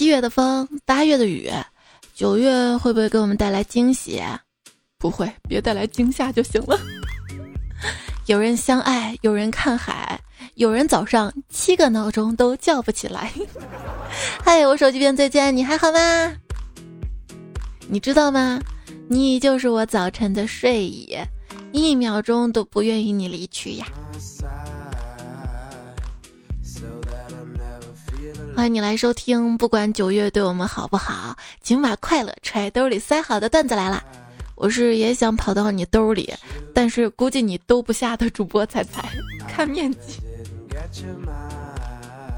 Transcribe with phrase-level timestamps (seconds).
[0.00, 1.50] 七月的风，八月的雨，
[2.14, 4.18] 九月会不会给我们带来惊喜？
[4.96, 6.80] 不会，别带来惊吓就行了。
[8.24, 10.18] 有人相爱，有人看海，
[10.54, 13.30] 有人早上七个闹钟都叫不起来。
[14.42, 16.32] 嗨，我手机边最贱，你还好吗？
[17.86, 18.58] 你知道吗？
[19.06, 21.14] 你就是我早晨的睡意，
[21.72, 23.86] 一秒钟都不愿意你离去呀。
[28.60, 34.04] 欢迎你来收听，不管九月对我们好不好，请把快乐揣兜里塞好的段子来了。
[34.54, 36.30] 我是也想跑到你兜里，
[36.74, 39.08] 但是估计你兜不下的主播彩彩，
[39.48, 40.20] 看面积。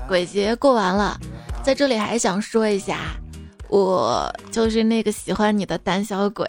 [0.06, 1.18] 鬼节过完了，
[1.64, 3.00] 在这里还想说一下，
[3.68, 6.48] 我就是那个喜欢你的胆小鬼。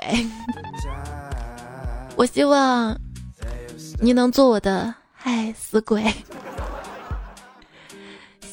[2.15, 2.95] 我希望
[3.99, 4.93] 你能做我的
[5.23, 6.13] 爱死鬼。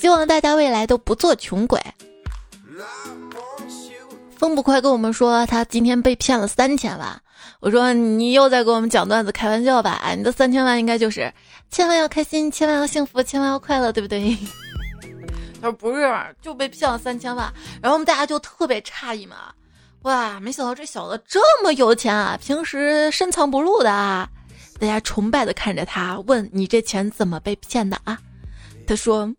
[0.00, 1.78] 希望大家未来都不做穷鬼。
[4.34, 7.20] 风不快跟我们说，他今天被骗了三千万。
[7.60, 10.00] 我说你又在给我们讲段子开玩笑吧？
[10.16, 11.30] 你的三千万应该就是
[11.70, 14.34] 千万要开心，千万要幸福，千万要快乐，对不对？
[15.60, 17.52] 他说不是，就被骗了三千万。
[17.82, 19.52] 然后我们大家就特别诧异嘛，
[20.04, 22.38] 哇，没想到这小子这么有钱啊！
[22.40, 24.26] 平时深藏不露的啊！
[24.78, 28.18] 大家崇拜的看着他，问你这钱怎么被骗的啊？
[28.86, 29.30] 他说。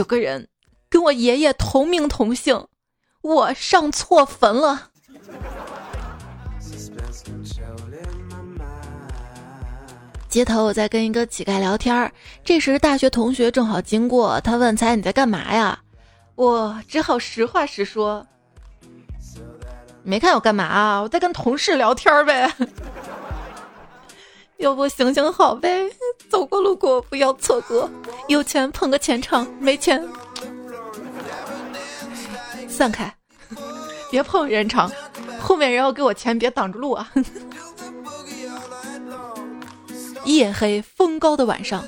[0.00, 0.48] 有个人
[0.88, 2.66] 跟我爷爷同名同姓，
[3.20, 4.88] 我上错坟了。
[10.26, 12.10] 街头我在跟一个乞丐聊天
[12.42, 15.78] 这时大学同学正好经过，他问：“猜你在干嘛呀？”
[16.34, 18.26] 我只好实话实说
[20.02, 21.02] ：“没看我干嘛啊？
[21.02, 22.50] 我在跟同事聊天呗。”
[24.60, 25.90] 要不行行好呗，
[26.28, 27.90] 走过路过不要错过，
[28.28, 30.06] 有钱捧个钱场，没钱
[32.68, 33.12] 散开，
[34.10, 34.92] 别碰人场，
[35.40, 37.10] 后面人要给我钱，别挡着路啊！
[40.26, 41.82] 夜黑风高的晚上，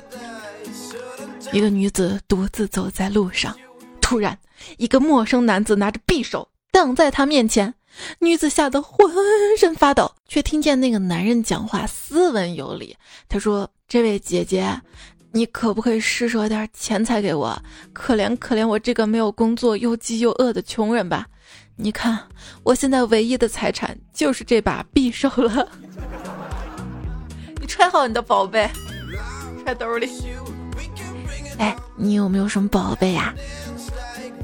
[1.51, 3.55] 一个女子独自走在路上，
[4.01, 4.39] 突然
[4.77, 7.75] 一个陌生男子拿着匕首挡在她面前。
[8.19, 9.07] 女子吓得浑
[9.57, 12.95] 身发抖，却听见那个男人讲话斯文有礼。
[13.29, 14.81] 他说：“这位姐姐，
[15.31, 17.57] 你可不可以施舍点钱财给我？
[17.93, 21.27] 可怜可怜我这个没有工作又饥又饿的穷人吧！
[21.75, 22.19] 你看，
[22.63, 25.67] 我现在唯一的财产就是这把匕首了。
[27.59, 28.69] 你揣好你的宝贝，
[29.63, 30.09] 揣兜里。
[31.57, 33.33] 哎，你有没有什么宝贝呀？”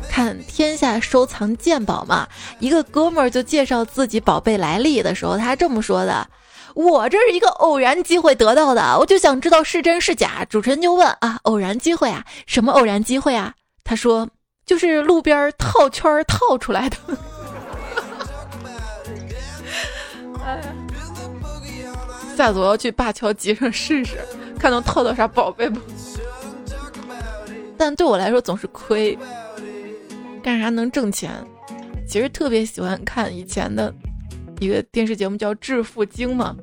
[0.08, 2.28] 看天下收藏鉴宝嘛，
[2.60, 6.28] 一个哥们儿就介绍自己宝贝来历的时候，他这么说的
[6.76, 12.24] ：“我这是一个偶然机会得到的，我就想知道是真是假。”主持人就问：“啊，偶然机会啊？
[12.46, 14.28] 什么偶然机会啊？”他说
[14.66, 16.98] ：“就是路边套圈套出来的。”
[20.46, 20.64] 哎呀，
[22.36, 24.18] 下次我要去灞桥集上试试，
[24.60, 25.80] 看能套到啥宝贝不？
[27.78, 29.18] 但对我来说总是亏。
[30.42, 31.32] 干啥能挣钱？
[32.08, 33.94] 其实特别喜欢看以前的
[34.60, 36.56] 一个电视节目，叫《致富经》嘛。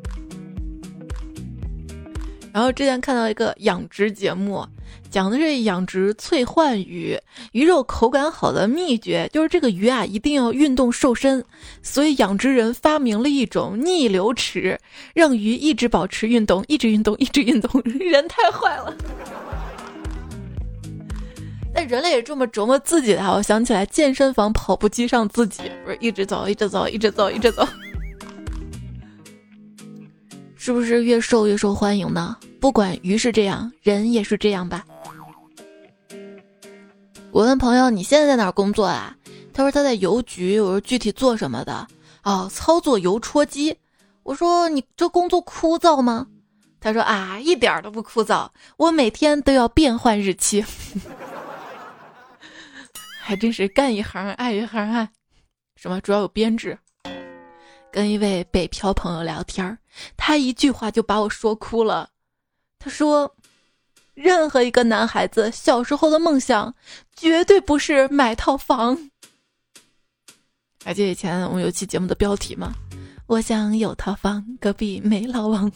[2.53, 4.67] 然后之前看到一个养殖节目，
[5.11, 7.17] 讲的是养殖翠焕鱼，
[7.53, 11.45] 鱼肉口感好的秘诀就是这个鱼啊一定要运动瘦身，
[11.83, 14.81] 所以养殖人发明了一种逆流池，
[15.15, 17.81] 让鱼一直保持运动，一直运动，一直运动。
[17.85, 18.97] 人太坏了。
[21.77, 27.69] 那人类也这么折磨自己的，我想起来健身房跑步机上自己不是一直走，一直走，一直走，一直走，
[30.57, 32.35] 是不是越瘦越受欢迎呢？
[32.59, 34.87] 不管鱼是这样，人也是这样吧。
[37.31, 39.15] 我问朋友你现在在哪工作啊？
[39.53, 40.59] 他说他在邮局。
[40.59, 41.87] 我说具体做什么的？
[42.23, 43.77] 哦，操作邮戳机。
[44.23, 46.27] 我说你这工作枯燥吗？
[46.81, 48.49] 他说啊，一点都不枯燥，
[48.79, 50.65] 我每天都要变换日期。
[53.27, 55.09] 还真是干一行爱一行啊！
[55.75, 56.79] 什么主要有编制？
[57.91, 59.77] 跟一位北漂朋友聊天儿
[60.17, 62.09] 他一句话就把我说哭了。
[62.79, 63.35] 他说
[64.15, 66.73] ：“任何一个男孩子小时候的梦想，
[67.17, 68.97] 绝对不是买套房。”
[70.85, 72.75] 还记得以前我们有期节目的标题吗？
[73.27, 75.69] 我想有套房，隔壁没老王。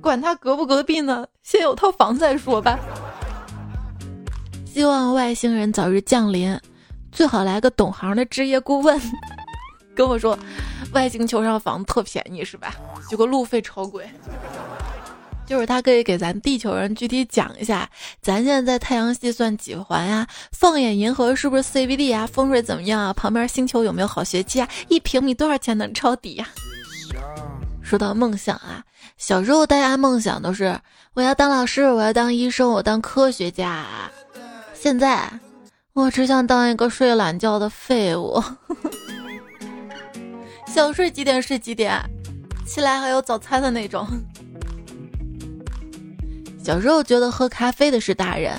[0.00, 2.78] 管他隔不隔壁呢，先有套房再说吧。
[4.76, 6.54] 希望外星人早日降临，
[7.10, 9.00] 最好来个懂行的职业顾问，
[9.96, 10.38] 跟我说，
[10.92, 12.74] 外星球上房特便宜是吧？
[13.08, 14.06] 结果路费超贵。
[15.46, 17.88] 就是他可以给咱地球人具体讲一下，
[18.20, 20.26] 咱现在在太阳系算几环呀？
[20.52, 22.26] 放眼银河是不是 CBD 啊？
[22.30, 23.14] 风水怎么样啊？
[23.14, 24.68] 旁边星球有没有好学期啊？
[24.88, 26.46] 一平米多少钱能抄底呀？
[27.80, 28.84] 说到梦想啊，
[29.16, 30.78] 小时候大家梦想都是
[31.14, 33.86] 我要当老师，我要当医生，我当科学家。
[34.86, 35.28] 现在
[35.94, 38.40] 我只想当一个睡懒觉的废物。
[40.68, 42.00] 想睡几点睡几点，
[42.64, 44.06] 起来还有早餐的那种。
[46.62, 48.54] 小时候觉得喝咖啡的是大人，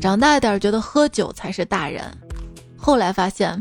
[0.00, 2.04] 长大点觉得喝酒才是大人，
[2.76, 3.60] 后来发现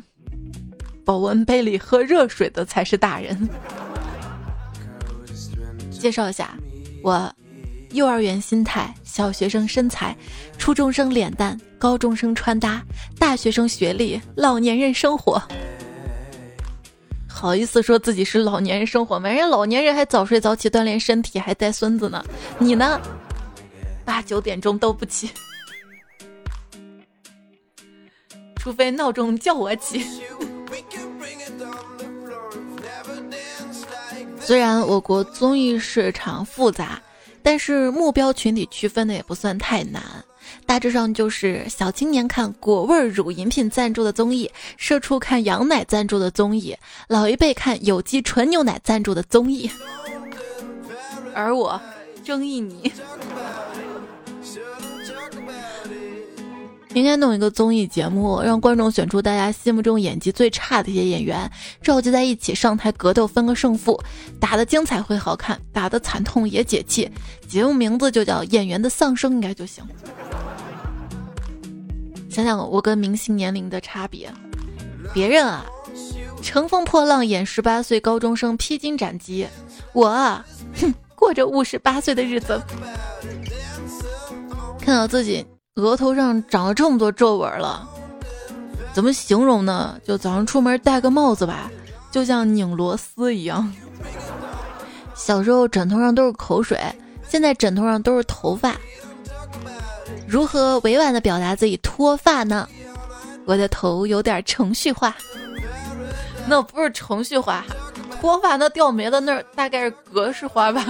[1.04, 3.50] 保温杯里喝热水的才是大人。
[5.90, 6.56] 介绍一下，
[7.02, 7.34] 我
[7.92, 10.16] 幼儿园心态，小学生身材，
[10.58, 12.84] 初中生脸蛋，高中生穿搭，
[13.18, 15.42] 大学生学历，老年人生活。
[17.28, 19.30] 好意思说自己是老年人生活吗？
[19.30, 22.24] 人家老年人还早睡早起锻炼身体，还带孙子呢。
[22.60, 23.00] 你呢？
[24.04, 25.30] 八九点钟都不起，
[28.56, 30.06] 除非闹钟叫我起。
[34.40, 37.02] 虽然我国综艺市场复杂，
[37.48, 40.04] 但是目标群体区分的也不算太难。
[40.66, 46.76] 大致上就是小青年看果味乳饮品赞助的综艺，社畜看羊奶赞助的综艺，
[47.08, 49.72] 老一辈看有机纯牛奶赞助的综艺，
[51.34, 51.80] 而我
[52.22, 52.92] 争议你。
[56.98, 61.50] 应该弄一个综艺节目，让观众选出大家心目中演技最差的一些演员，
[61.80, 64.02] 召集在一起上台格斗，分个胜负，
[64.40, 67.08] 打的精彩会好看，打的惨痛也解气。
[67.48, 69.84] 节目名字就叫《演员的丧生》，应该就行。
[72.30, 74.32] 想想我跟明星年龄的差别，
[75.14, 75.66] 别人啊，
[76.42, 79.48] 乘风破浪演十八岁高中生披荆斩棘，
[79.94, 80.46] 我啊，
[80.82, 82.60] 哼，过着五十八岁的日子。
[84.80, 85.46] 看到自己
[85.78, 87.88] 额头上长了这么多皱纹了，
[88.94, 90.00] 怎么形容呢？
[90.04, 91.70] 就早上出门戴个帽子吧，
[92.12, 93.72] 就像拧螺丝一样。
[95.14, 96.80] 小时候枕头上都是口水，
[97.30, 98.76] 现在枕头上都是头发。
[100.28, 102.68] 如何委婉的表达自己脱发呢？
[103.46, 105.16] 我的头有点程序化，
[106.48, 107.64] 那不是程序化，
[108.20, 110.84] 脱发那掉没了，那大概是格式化吧。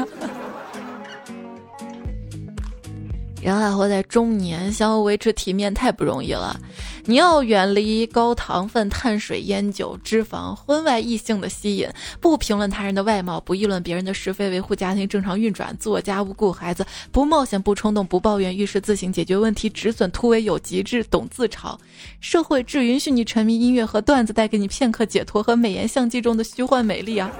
[3.41, 6.59] 人还，活在中年，想要维持体面太不容易了。
[7.05, 11.87] 你要远离高糖分、碳水、烟酒、脂肪、婚外异性的吸引，
[12.19, 21.77] 不评论他人的外貌，不议论别人的是非，维护家庭正常运转，做家务、顾孩子，不冒险、不冲动、不抱怨，遇事自行解决问题，止损突围，有极致，懂自嘲。
[22.19, 27.31] 社会只允许你沉迷音乐和段子，带给你片刻解脱和美颜相机中的虚幻美丽啊！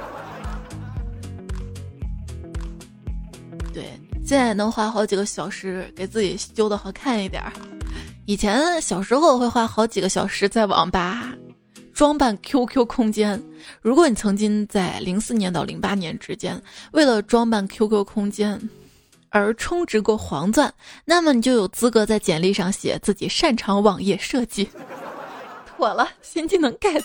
[4.28, 7.54] 现在能花好几个小时给自己修的好看一点儿。
[8.26, 11.34] 以前小时候会花好几个小时在网吧
[11.94, 13.42] 装扮 QQ 空间。
[13.82, 18.60] 如果你曾经在零四年到零八年之间为了装扮 QQ 空间
[19.30, 20.74] 而充值过黄钻，
[21.06, 24.70] 那么你就有资格在简历上写自己擅长网页设计。
[25.66, 27.02] 妥了，新技能 get。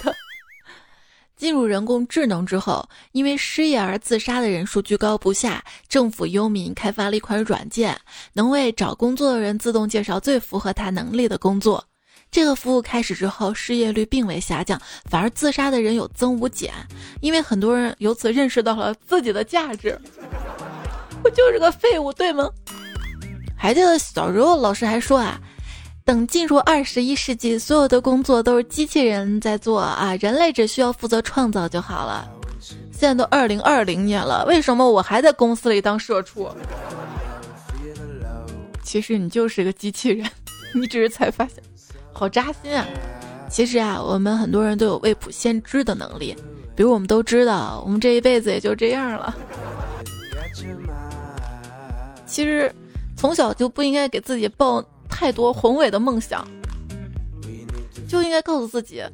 [1.37, 5.65] 进入人工智能之后，因为失业而自杀的人数居高不下。
[5.89, 7.99] 政府优民开发了一款软件，
[8.33, 11.85] 能为找工作的人自动介绍最符合他能力的工作。
[12.31, 16.73] 这个服务开始之后，失业率并未下降，反而自杀的人有增无减。
[17.21, 19.99] 因为很多人由此认识到了自己的价值。
[21.25, 22.49] 我就是个废物，对吗？
[23.57, 25.41] 还记得小时候老师还说啊。
[26.05, 32.29] 等进入二十一世纪，所有的工作都是机器人在做啊，人类只需要负责创造就好了。
[32.91, 36.49] 现在都二零二零年了，为什么我还在公司里当社畜？
[38.83, 40.29] 其实你就是个机器人，
[40.75, 41.63] 你只是才发现，
[42.13, 42.85] 好扎心啊！
[43.49, 46.37] 其实啊，我们很多人都有未卜先知的能力，
[46.75, 49.37] 比如我们都知道，我们这一辈子也就这样了。
[52.27, 52.73] 其实
[53.17, 54.85] 从小就不应该给自己报。
[55.13, 56.45] 太多宏伟的梦想，
[58.09, 59.05] 就应该告诉自己，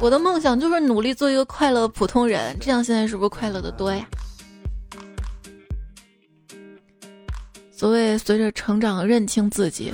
[0.00, 2.56] 我的梦想就是努力做一个快乐的普通人。
[2.60, 4.06] 这样现在是不是快乐的多呀？
[7.72, 9.92] 所谓随着成长认清自己，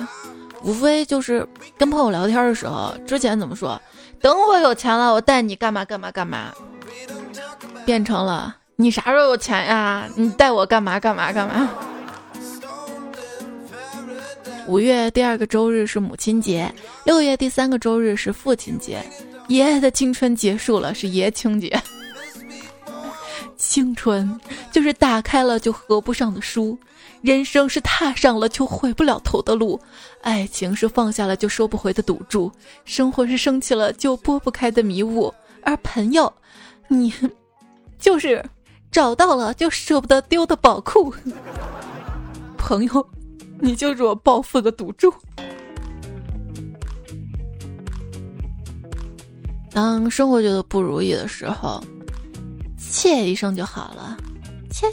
[0.62, 1.46] 无非就是
[1.78, 3.80] 跟朋友聊天的时候，之前怎么说？
[4.20, 6.52] 等我有钱了，我带你干嘛干嘛干嘛，
[7.86, 10.06] 变成了你啥时候有钱呀？
[10.16, 11.70] 你带我干嘛干嘛干嘛？
[14.70, 16.72] 五月第二个周日是母亲节，
[17.04, 19.04] 六月第三个周日是父亲节，
[19.48, 21.76] 爷爷的青春结束了，是爷青节。
[23.56, 26.78] 青春就是打开了就合不上的书，
[27.20, 29.80] 人生是踏上了就回不了头的路，
[30.22, 32.52] 爱情是放下了就收不回的赌注，
[32.84, 35.34] 生活是升起了就拨不开的迷雾，
[35.64, 36.32] 而朋友，
[36.86, 37.12] 你
[37.98, 38.44] 就是
[38.92, 41.12] 找到了就舍不得丢的宝库。
[42.56, 43.04] 朋友，
[43.60, 45.12] 你就是我暴富的赌注。
[49.72, 51.82] 当生活觉得不如意的时候，
[52.76, 54.16] 切一声就好了。
[54.70, 54.86] 切，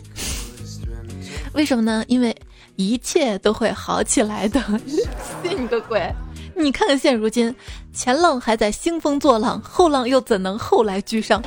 [1.53, 2.03] 为什么呢？
[2.07, 2.35] 因为
[2.75, 4.61] 一切都会好起来的。
[5.41, 6.13] 信你个鬼！
[6.55, 7.53] 你看看现如今，
[7.93, 11.41] 前浪还在兴风作浪，后浪又怎能后来居上？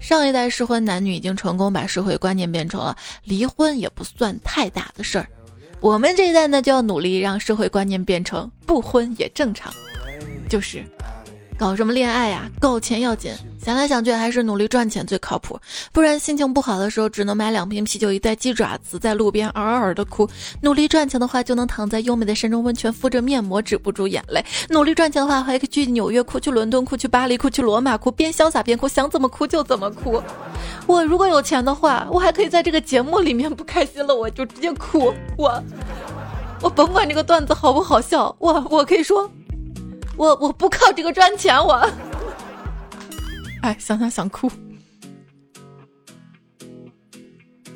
[0.00, 5.28] 上一代适婚男女已经成功把社会观念变成了离婚也不算太大的事儿，
[5.80, 9.72] 我们这一代呢就要努力让社会观念变成不婚也正常，
[10.48, 10.84] 就是。
[11.58, 12.50] 搞什么恋爱呀？
[12.58, 13.32] 搞钱要紧。
[13.62, 15.58] 想来想去，还是努力赚钱最靠谱。
[15.92, 20.26] 不然心情不好的时候，只能买两瓶啤酒、一袋鸡爪子，在路边嗷嗷的哭。
[20.62, 24.42] 努力赚钱的话，就能躺在优美的山中温泉，敷着面膜，止不住眼泪。
[24.70, 30.22] 努力赚钱的话，还可以去纽约哭，去伦敦哭，去巴黎哭，去罗马哭，边潇洒边哭，想怎么哭就怎么哭。
[30.86, 35.12] 我如果有钱的话，我还可以在这个节目里面不开心了，我就直接哭。
[35.36, 35.62] 我，
[36.62, 39.30] 我甭管这个段子好不好笑，我我可以说。
[40.16, 41.88] 我我不靠这个赚钱，我，
[43.62, 44.50] 哎，想想想哭。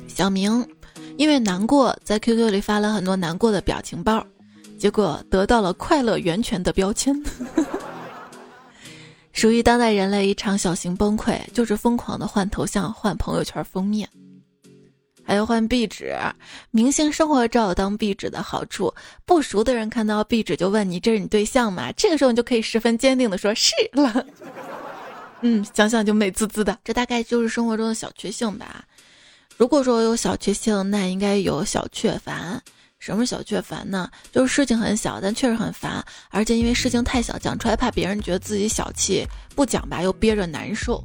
[0.07, 0.65] 小明
[1.17, 4.25] 因为难过，在 QQ 里发了很多难过的表情包，
[4.79, 7.15] 结果得到了快乐源泉的标签。
[9.31, 14.07] 属于当代人类一场小型崩溃，就是疯狂的换头像、换朋友圈封面。
[15.27, 16.15] 还有换壁纸，
[16.71, 18.93] 明星生活照当壁纸的好处，
[19.25, 24.25] 不熟的人看到壁纸就问你：“这是你对象吗？”这个时候你就可以十分坚定的说：“是了。”
[25.41, 26.77] 嗯，想想就美滋滋的。
[26.83, 28.83] 这大概就是生活中的小确幸吧。
[29.57, 32.61] 如果说有小确幸，那应该有小确烦。
[32.97, 34.09] 什么小确烦呢？
[34.31, 39.25] 就是事情很小，但确实很烦，而且因为事情太小，讲出来怕别人觉得自己小气，
[39.55, 41.03] 不讲吧又憋着难受。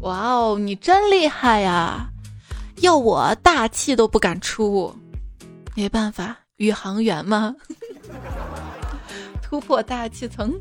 [0.00, 2.08] 哇哦，你真厉害呀！
[2.76, 4.94] 要我大气都不敢出，
[5.74, 7.54] 没办法，宇航员嘛，
[9.42, 10.58] 突破大气层。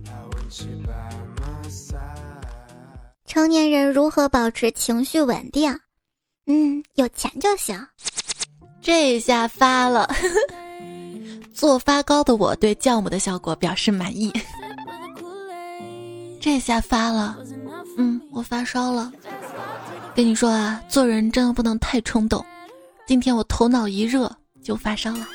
[3.29, 5.71] 成年人如何保持情绪稳定？
[6.47, 7.79] 嗯，有钱就行。
[8.81, 10.09] 这下发了，
[11.53, 14.33] 做发糕的我对酵母的效果表示满意。
[16.41, 17.37] 这下发了，
[17.99, 19.13] 嗯，我发烧了。
[20.15, 22.43] 跟你说啊，做人真的不能太冲动。
[23.05, 25.27] 今天我头脑一热就发烧了。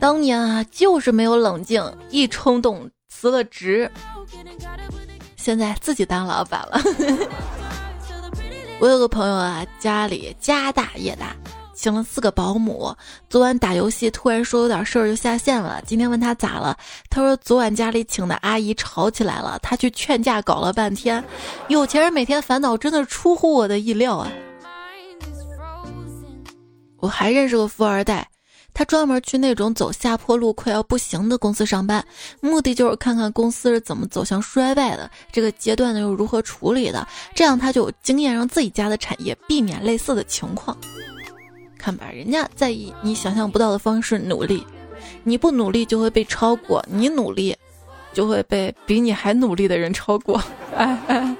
[0.00, 3.90] 当年啊，就是没有冷静，一冲动辞了职。
[5.44, 6.80] 现在自己当老板了。
[8.80, 11.36] 我有个朋友啊，家里家大业大。
[11.74, 12.96] 请了四个保姆，
[13.28, 15.82] 昨晚打游戏突然说有点事儿就下线了。
[15.84, 16.74] 今天问他咋了，
[17.10, 21.22] 他说昨晚家里请的阿姨吵起来了，他去劝架搞了半天。
[21.68, 24.32] 有钱人每天烦恼真的出乎我的意料啊！
[27.00, 28.26] 我还认识个富二代，
[28.74, 32.04] 他专门去那种走下坡路快要不行的公司上班，
[32.40, 40.76] 目的就是看看公司是怎么走向衰败的，这个阶段呢又如何处理的，这样他就有经验让自己家的产业避免类似的情况。
[41.78, 44.66] 看吧，人家在以你想象不到的方式努力，
[45.22, 47.56] 你不努力就会被超过，你努力
[48.12, 50.42] 就会被比你还努力的人超过。
[50.74, 51.36] 哎哎，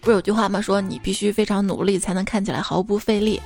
[0.00, 0.60] 不是有句话吗？
[0.60, 3.40] 说你必须非常努力才能看起来毫不费力。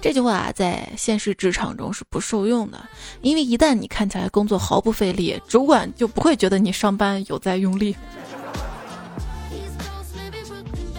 [0.00, 2.82] 这句话在现实职场中是不受用的，
[3.20, 7.94] 因为一旦你看起来工作毫不费力，主管就不会觉得你上班有在用力。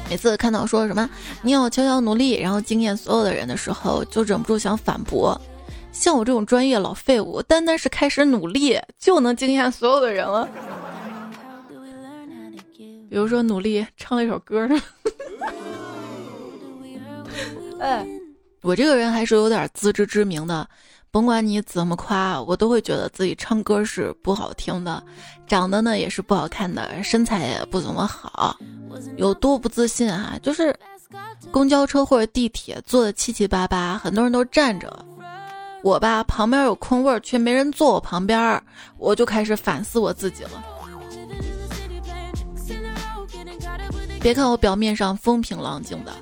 [0.09, 1.09] 每次看到说什么
[1.41, 5.39] 你要悄悄努力，然后惊艳所有的人的时候，就忍不住想反驳。
[5.91, 10.47] 像我这种专业老废物，单单是开始努力就能惊艳所有的人了。
[13.09, 14.69] 比如说努力唱了一首歌。
[17.79, 18.05] 哎，
[18.61, 20.67] 我这个人还是有点自知之明的。
[21.13, 25.03] 甭管你怎么夸，我都会觉得自己唱歌是不好听的，
[25.45, 28.55] 长得呢也是不好看的，身材也不怎么好，
[29.17, 30.39] 有多不自信啊！
[30.41, 30.73] 就是
[31.51, 35.05] 公交车或者地铁坐的七七八八，很多人都站着，
[35.83, 38.63] 我吧旁边有空位却没人坐我旁边，
[38.97, 40.63] 我就开始反思我自己了。
[44.21, 46.13] 别看我表面上风平浪静的，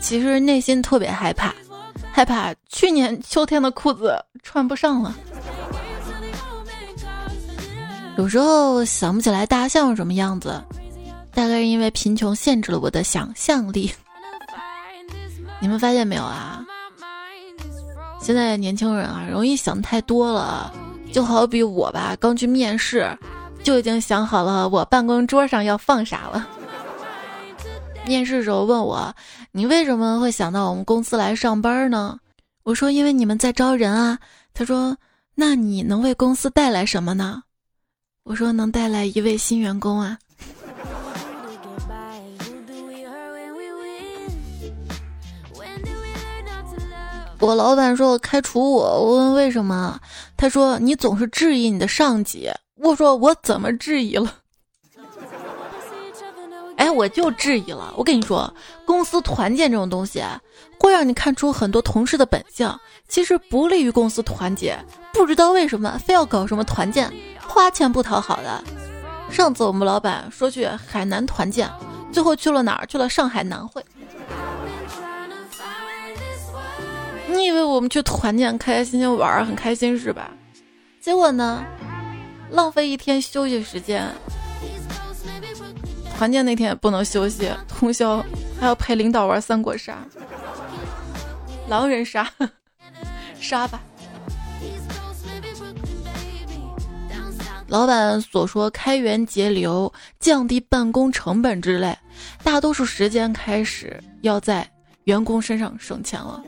[0.00, 1.54] 其实内心特别害怕。
[2.12, 5.14] 害怕去年秋天的裤子穿不上了。
[8.16, 10.60] 有时候想不起来大象什么样子，
[11.32, 13.92] 大概是因为贫穷限制了我的想象力。
[15.60, 16.64] 你们发现没有啊？
[18.20, 20.72] 现在年轻人啊，容易想太多了。
[21.12, 23.08] 就好比我吧，刚去面试，
[23.62, 26.46] 就已经想好了我办公桌上要放啥了。
[28.08, 29.14] 面试时候问我，
[29.52, 32.18] 你为什么会想到我们公司来上班呢？
[32.62, 34.18] 我说因为你们在招人啊。
[34.54, 34.96] 他说，
[35.34, 37.42] 那你能为公司带来什么呢？
[38.24, 40.18] 我说能带来一位新员工啊。
[47.40, 50.00] 我老板说我开除我，我问为什么，
[50.34, 52.50] 他说你总是质疑你的上级。
[52.76, 54.32] 我说我怎么质疑了？
[56.78, 57.92] 哎，我就质疑了。
[57.96, 58.52] 我跟你说，
[58.86, 60.22] 公司团建这种东西，
[60.78, 62.72] 会让你看出很多同事的本性，
[63.08, 64.78] 其实不利于公司团结。
[65.12, 67.12] 不知道为什么非要搞什么团建，
[67.46, 68.62] 花钱不讨好的。
[69.28, 71.68] 上次我们老板说去海南团建，
[72.12, 72.86] 最后去了哪儿？
[72.86, 73.84] 去了上海南汇。
[77.26, 80.30] 你以为我们去团建开开心心玩很开心是吧？
[81.00, 81.64] 结果呢，
[82.50, 84.08] 浪费一天休息时间。
[86.18, 88.24] 团建那天也不能休息，通宵
[88.58, 90.04] 还要陪领导玩三国杀、
[91.68, 92.28] 狼人杀，
[93.38, 93.80] 杀吧。
[97.68, 101.96] 老板所说开源节流、降低办公成本之类，
[102.42, 104.68] 大多数时间开始要在
[105.04, 106.42] 员工身上省钱了。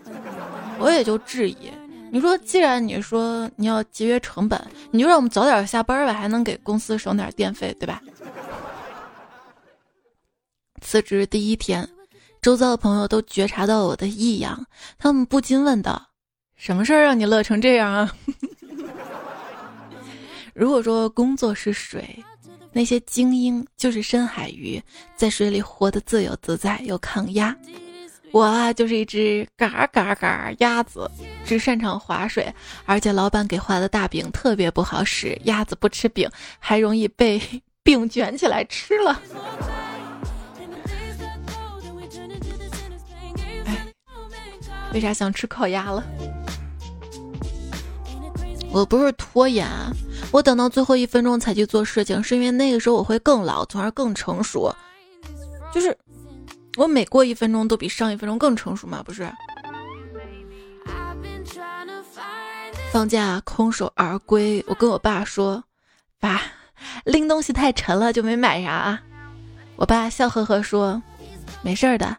[0.81, 1.71] 我也就质疑，
[2.11, 4.61] 你说既然你说你要节约成本，
[4.91, 8.03] 你就让我们早点下班吧，还能给公司省点电费，对吧？
[10.81, 11.89] 辞职第一天，
[12.43, 14.67] 周遭的朋友都觉察到我的异样，
[14.99, 16.09] 他们不禁问道
[16.57, 18.15] ：“什么事儿让你乐成这样啊？”
[20.55, 22.23] 如果说工作是水，
[22.73, 24.83] 那些精英就是深海鱼，
[25.17, 27.57] 在水里活得自由自在又抗压。
[28.33, 31.11] 我啊，就是一只嘎嘎嘎鸭子，
[31.45, 32.53] 只擅长划水，
[32.85, 37.41] 而且老板给画的大饼特别不好使，鸭子不吃饼，还容易被
[37.83, 39.21] 饼卷起来吃了。
[44.93, 46.05] 为啥想吃烤鸭了？
[48.73, 49.67] 我不是拖延，
[50.31, 54.75] 我等到最后一分钟才去做事情，是因为那个时候我会更老，从而更成熟，
[55.73, 55.97] 就是。
[56.77, 59.29] 我每过一分钟都比上一分钟更成熟嘛，不是？
[62.93, 65.63] 放假空手而归，我跟我爸说
[66.21, 66.41] ：“爸，
[67.05, 68.99] 拎东西太沉了，就没买啥。”
[69.75, 71.03] 我爸笑呵呵说
[71.61, 72.17] ：“没事儿的，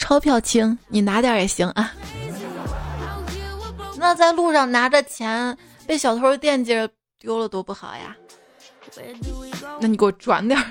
[0.00, 1.92] 钞票轻，你拿点也行啊。”
[3.96, 8.16] 那在路上拿着钱被小偷惦记着丢了多不好呀？
[9.78, 10.66] 那你给我转点儿。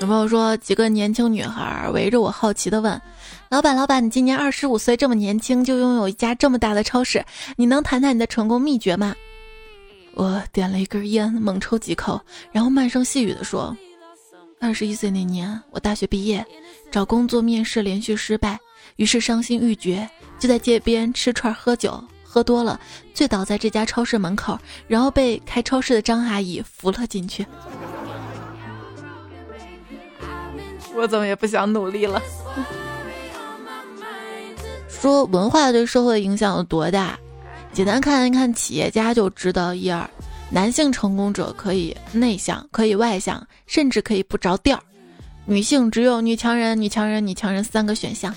[0.00, 3.00] 有朋友说，几个年轻女孩围着我，好奇的问
[3.50, 7.24] ：“老板，老板，你今年二十五岁，这么年轻就拥有一家这么大的超市，
[7.56, 9.14] 你能谈谈你的成功秘诀吗？”
[10.14, 12.20] 我点了一根烟，猛抽几口，
[12.52, 13.76] 然后慢声细语地说
[14.60, 16.44] ：“二十一岁那年，我大学毕业，
[16.90, 18.58] 找工作面试连续失败，
[18.96, 22.80] 于是伤心欲绝，就在街边吃串喝酒。”喝多了，
[23.14, 27.46] 醉倒在这家超市门口，然后被开超市的张阿姨扶了进去。
[30.96, 32.20] 我怎么也不想努力了。
[34.88, 37.16] 说文化对社会影响有多大？
[37.74, 40.08] 简单看一看企业家就知道一二。
[40.48, 44.78] 男性成功者可以内向，可以外向，甚至可以不着调；
[45.44, 48.32] 女性只有女强人、女强人、女强人三个选项。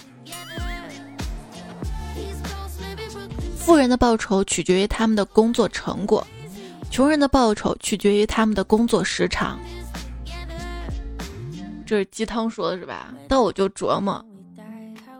[3.56, 6.26] 富人的报酬取决于他们的工作成果，
[6.90, 9.60] 穷人的报酬取决于他们的工作时长。
[11.86, 13.14] 这是鸡汤说的是吧？
[13.28, 14.26] 但我就琢磨，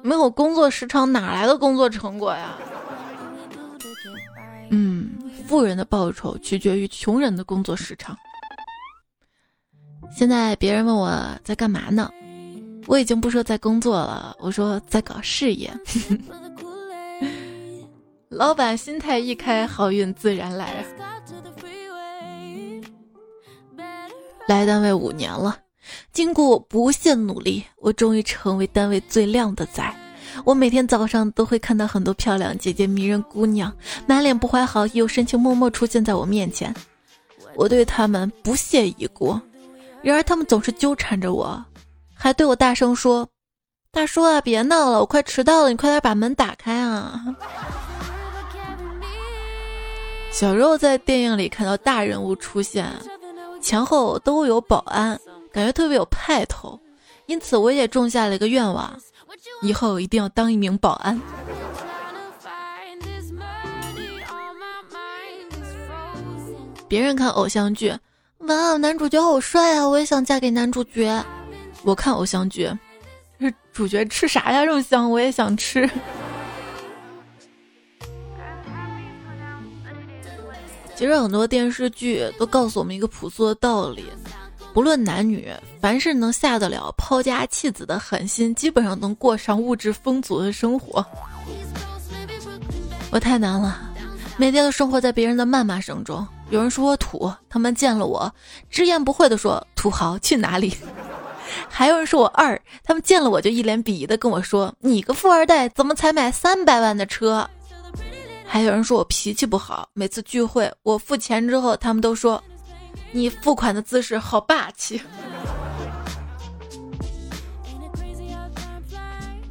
[0.02, 2.58] 没有工作时长哪来的工作成果呀？
[4.70, 5.12] 嗯，
[5.48, 8.18] 富人的报酬取决于穷人的工作时长。
[10.16, 11.10] 现在别人问我
[11.44, 12.12] 在干嘛呢？
[12.86, 15.72] 我已经不说在工作了，我说在搞事业。
[18.30, 20.86] 老板心态一开，好运自然来。
[24.48, 25.58] 来单位五年了，
[26.14, 29.94] 经过不懈努力，我终于成为单位最靓的仔。
[30.44, 33.72] 我每天早上都会看到很多漂亮姐姐、迷人姑娘，
[34.06, 36.74] 满脸不怀好意又深情脉脉出现在我面前。
[37.56, 39.40] 我对他们不屑一顾，
[40.02, 41.64] 然而他们总是纠缠着我，
[42.14, 43.28] 还对我大声说
[43.92, 47.20] ：“大叔啊，别闹了，我快迟到了，你快点把门打开啊！”
[50.32, 52.88] 小时候在电影里看到大人物出现，
[53.60, 55.20] 前后都有保安，
[55.52, 56.80] 感觉特别有派头，
[57.26, 58.96] 因此我也种下了一个愿望，
[59.62, 61.20] 以后一定要当一名保安。
[66.88, 67.94] 别人看偶像剧，
[68.40, 71.24] 哇，男主角好帅啊，我也想嫁给男主角。
[71.84, 72.72] 我看偶像剧，
[73.40, 74.66] 这主角吃啥呀？
[74.66, 75.90] 这么香，我也想吃。
[80.96, 84.06] 其实很多电视剧都告诉我们一个朴素的道理：
[84.78, 91.04] 不论男女，凡是能下得了抛家弃子的狠心，基本上能过上物质丰足的生活。
[93.10, 93.92] 我太难了，
[94.38, 96.24] 每天都生活在别人的谩骂声中。
[96.52, 98.32] 有人说我土，他们见了我
[98.70, 100.72] 直言不讳的说：“土豪去哪里？”
[101.68, 107.50] 还有人说我二，他们见了我就一脸鄙夷的跟我说：“你个富二代，怎么才买三百万的车？”
[108.46, 112.40] 还有人说我脾气不好，每次聚会我付钱之后，他们都说
[113.12, 115.02] 你付款的姿势好霸气。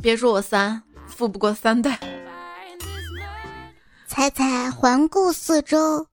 [0.00, 1.98] 别说我三，富不过三代。
[4.06, 6.06] 猜猜环顾四周，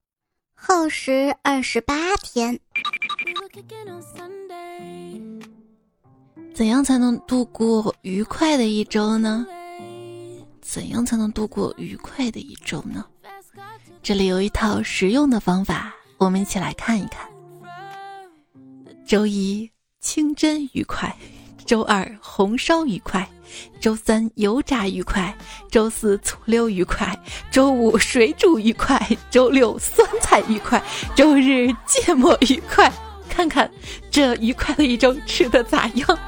[0.55, 2.59] 耗时二十八天。
[6.55, 9.45] 怎样才能度过愉快的一周呢？
[10.61, 13.05] 怎样才能度过愉快的一周呢？
[14.01, 15.93] 这里有一套实用的方法，
[16.23, 17.27] 我们一起来看一看。
[19.05, 21.13] 周一清蒸愉快，
[21.65, 23.27] 周二红烧愉快，
[23.81, 25.35] 周三油炸愉快，
[25.69, 27.13] 周四醋溜愉快，
[27.51, 28.97] 周五水煮愉快，
[29.29, 30.81] 周六酸菜愉快，
[31.13, 32.91] 周日芥末愉快。
[33.29, 33.69] 看看
[34.09, 36.19] 这愉快的一周吃的咋样？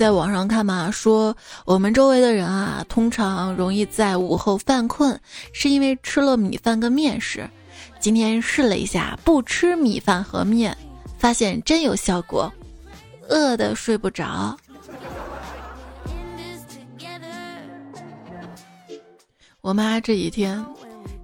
[0.00, 1.36] 在网上看嘛，说
[1.66, 5.20] 我们周围的人啊，通常容易在午后犯困，
[5.52, 7.46] 是因为吃了米饭跟面食。
[7.98, 10.74] 今天试了一下，不吃米饭和面，
[11.18, 12.50] 发现真有效果，
[13.28, 14.56] 饿的睡不着。
[19.60, 20.64] 我妈这几天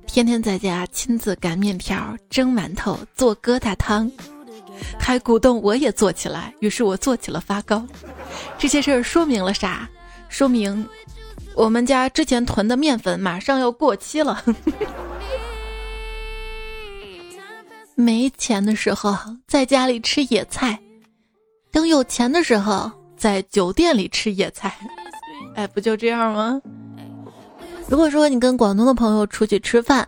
[0.07, 4.12] 天天在家亲自擀面条、蒸馒头、做疙瘩汤。
[4.99, 7.87] 还鼓动我也做起来，于是我做起了发糕。
[8.59, 9.89] 这些事儿说明了啥？
[10.29, 10.87] 说明
[11.55, 14.43] 我们家之前囤的面粉马上要过期了。
[17.95, 20.79] 没钱的时候在家里吃野菜，
[21.71, 24.77] 等有钱的时候在酒店里吃野菜。
[25.55, 26.61] 哎，不就这样吗？
[27.89, 30.07] 如果说你跟广东的朋友出去吃饭，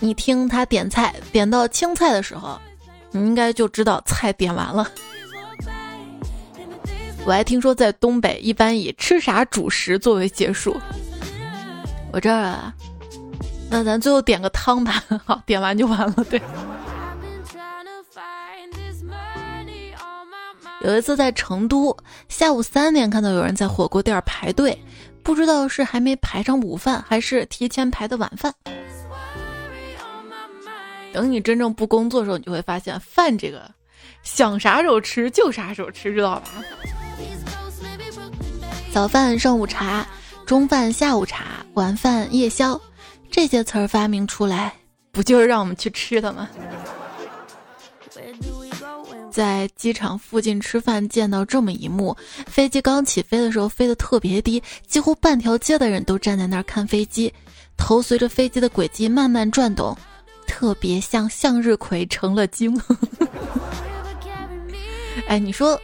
[0.00, 2.60] 你听他点菜，点到青菜的时候。
[3.12, 4.90] 你应该就知道菜点完了。
[7.24, 10.76] 我还听说在东北一般以吃啥主食作为结束。
[12.12, 12.74] 我这儿啊，
[13.70, 16.26] 那咱最后点个汤吧，好，点完就完了。
[16.28, 16.42] 对。
[20.80, 21.96] 有一次在成都，
[22.28, 24.76] 下午三点看到有人在火锅店排队，
[25.22, 28.52] 不知道是还没排上午饭，还是提前排的晚饭。
[31.12, 33.70] 等你真正不工作的时候，你就会发现饭这个，
[34.22, 36.50] 想啥时候吃就啥时候吃，知道吧？
[38.92, 40.06] 早饭、上午茶，
[40.46, 42.80] 中饭、下午茶，晚饭、夜宵，
[43.30, 44.72] 这些词儿发明出来，
[45.10, 46.48] 不就是让我们去吃的吗？
[49.30, 52.14] 在机场附近吃饭，见到这么一幕：
[52.46, 57.32] 飞机刚起飞的时候飞得特别低，几乎半条街的人都站在那儿看飞机，
[57.78, 59.96] 头随着飞机的轨迹慢慢转动。
[60.52, 62.78] 特别像向日葵成了精。
[65.26, 65.80] 哎，你说，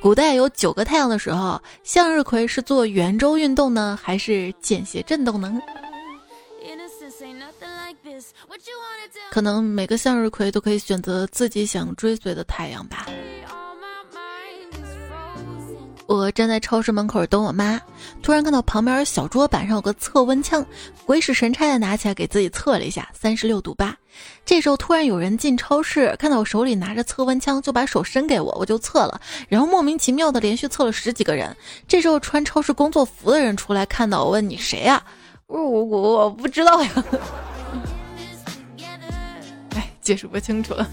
[0.00, 5.56] 古代有九个太阳的时候，向日葵是做圆周运动呢，还是简谐振动呢？
[9.30, 13.06] 可能每个向日葵都可以选择自己想追随的太阳吧。
[16.14, 17.80] 我站在超市门口等我妈，
[18.22, 20.64] 突然看到旁边小桌板上有个测温枪，
[21.06, 23.96] 鬼使神差的拿起来给自己测了一下，三十六度八。
[24.44, 31.56] 这时候突然有人进超市，看到我手里拿着测温枪，就把手伸给我，我就测了，然后莫名其妙的连续测了十几个人。
[31.88, 35.02] 这时候穿超市工作服的人出来，看到我问你谁呀？
[35.46, 36.90] 我我我我不知道呀。
[39.74, 40.86] 哎，解释不清楚了。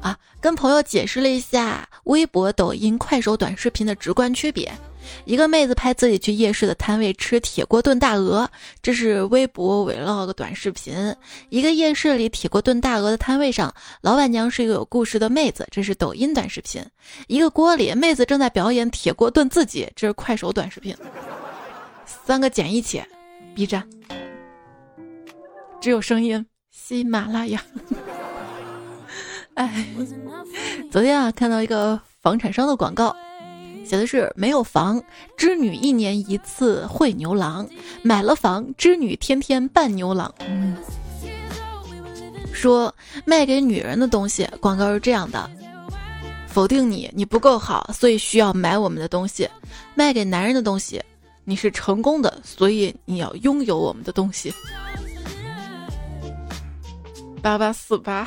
[0.00, 4.70] 啊，跟朋友解释了一下微博、抖音、快手短视频的直观区别。
[5.24, 8.48] 一个妹子拍自己去夜市的摊位吃铁锅炖大鹅，
[8.82, 11.12] 这是微博 vlog 短视频；
[11.48, 16.82] 一个夜市里铁锅炖大鹅的摊位上，老板娘是一个有故事的妹子，这是抖音短视频；
[17.26, 20.94] 一个锅里妹子正在表演铁锅炖自己，这是快手短视频。
[22.06, 23.02] 三个剪一起
[23.54, 23.86] ，B 站。
[25.80, 27.62] 只有声音，喜马拉雅。
[29.60, 29.84] 哎，
[30.90, 33.14] 昨天啊，看到一个房产商的广告，
[33.84, 35.02] 写的是没有房，
[35.36, 37.66] 织女一年一次会牛郎；
[38.02, 40.34] 买了房，织女天天扮牛郎。
[42.54, 42.94] 说
[43.26, 45.50] 卖给女人的东西，广告是这样的：
[46.46, 49.46] 否定你，你不够好，所以需要买我们的东西；
[49.94, 51.02] 卖给男人的东西，
[51.44, 54.50] 你是成功的，所以你要拥有我们的东西。
[57.42, 58.26] 八八四八。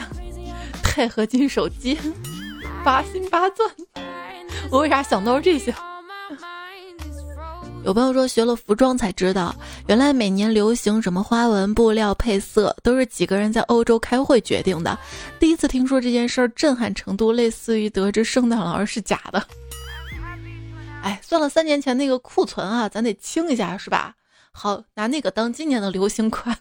[0.93, 1.97] 钛合金手机，
[2.85, 3.67] 八心八钻，
[4.69, 5.73] 我为啥想到这些？
[7.83, 9.55] 有朋友说学了服装才知道，
[9.87, 14.95] 原来每年流行什么花纹、布料、配色，都是几个人在欧洲开会决定的。
[15.39, 19.43] 第一次听说这件事儿，震撼程度类似于得知圣诞老人是假的。
[21.01, 24.13] 哎，算了，三年前那个库存啊，咱得清一下，是吧？
[24.51, 26.55] 好，拿那个当今年的流行款。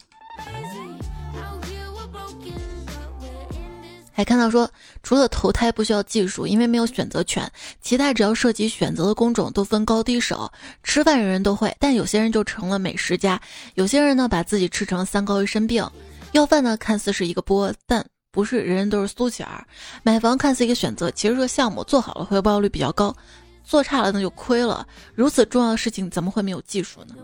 [4.14, 4.70] 还看到说，
[5.03, 10.53] 除了投胎不需要技术，因为没有选择权，其他只要涉及选择的工种都分高低手。
[10.83, 13.40] 吃饭人人都会，但有些人就成了美食家，
[13.75, 15.88] 有些人呢把自己吃成三高一身病。
[16.33, 19.66] 要饭呢看似是一个波，但不是人人都是苏乞儿。
[20.03, 23.16] 买房看似一个选择，其实个项目做好了回报率比较高，
[23.64, 24.87] 做差了那就亏了。
[25.14, 27.14] 如此重要的事情怎么会没有技术呢？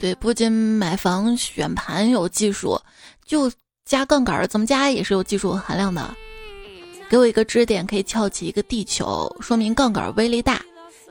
[0.00, 2.80] 对，不仅买房选盘有技术，
[3.24, 3.48] 就。
[3.88, 6.14] 加杠杆怎么加也是有技术含量的。
[7.08, 10.60] 给我一个支点可以翘起一个地球，说明杠杆威力大。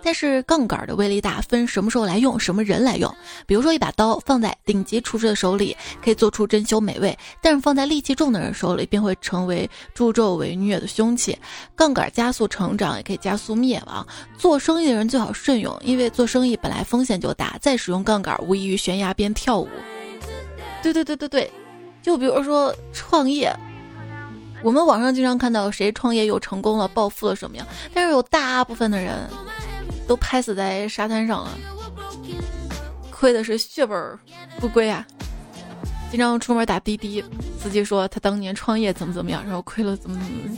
[0.04, 3.12] 但是杠杆的威力大分什么时候来用，什么人来用。
[3.48, 11.36] 比如说一把刀放在顶级厨师的手里可以做出珍馐美味，但是放在戾气重的人手里便会成为助纣为虐的凶器。
[11.76, 14.06] 杠杆加速成长也可以加速灭亡。
[14.38, 19.68] 做生意的人最好慎用，因为做生意本来风险就大，再使用杠杆无异于悬崖边跳舞。
[20.84, 21.52] 对对对对对。
[22.08, 23.54] 就比如说创业，
[24.64, 29.14] 我们网上经常看到谁创业又成功了、暴富了什么样，但是有大部分的人
[30.08, 31.52] 都拍死在沙滩上了，
[33.12, 34.18] 亏的是血本
[34.58, 35.06] 不归啊！
[36.10, 37.22] 经常出门打滴滴，
[37.62, 40.58] 司机说他当年创业怎么怎么样，然后亏了怎么怎么。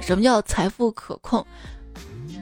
[0.00, 1.46] 什么叫财富可控？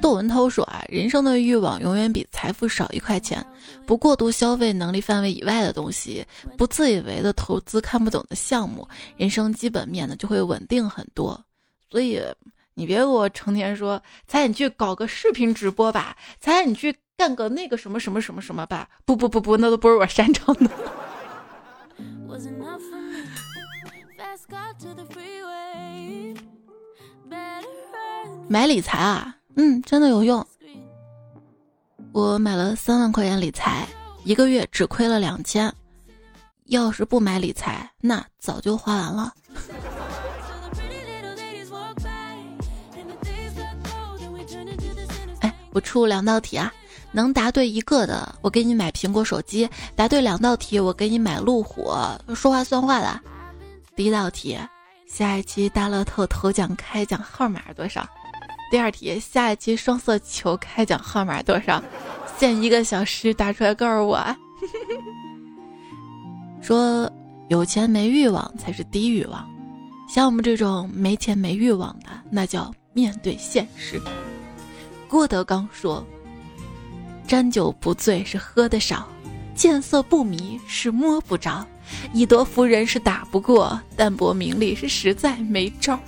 [0.00, 3.44] 窦文涛说啊，人生的欲望永远比财富少一块钱。
[3.87, 6.25] 不过度消费能力范围以外的东西，
[6.57, 11.45] 不自以为的投资看不懂的项目，人生基本面呢就会稳定很多。
[11.90, 12.23] 所以
[12.75, 18.88] 你别给我成天说，咱你去搞个视频直播吧，才你去干个那个什么什么什么什么吧。
[19.05, 20.71] 不不不不，那都不是我擅长的。
[28.49, 29.37] 买理财啊。
[29.57, 30.47] 嗯，真的有用。
[32.12, 33.87] 我买了三万块钱理财，
[34.25, 35.73] 一个月只亏了两千。
[36.66, 39.33] 要是不买理财，那早就花完了。
[45.40, 46.73] 哎，我出两道题啊，
[47.12, 51.92] 能答对一个的，我给你买苹果手机；答对两道题，我给你买路虎。
[52.35, 53.20] 说话算话的。
[53.94, 54.59] 第一道题，
[55.07, 58.09] 下一期大乐透头奖开奖号码是多少？
[58.71, 61.83] 第二题，下一期双色球开奖号码多少？
[62.39, 64.25] 限一个小时打出来告诉我。
[66.63, 67.11] 说
[67.49, 69.45] 有钱没欲望才是低欲望，
[70.09, 74.01] 像我们这种没钱没欲望的，那叫面对现实。
[75.09, 76.07] 郭德纲说
[77.27, 79.09] ：“沾酒不醉是喝的少，
[79.53, 81.67] 见色不迷是摸不着，
[82.13, 85.99] 以德服人是打不过，淡泊名利是实在没招。”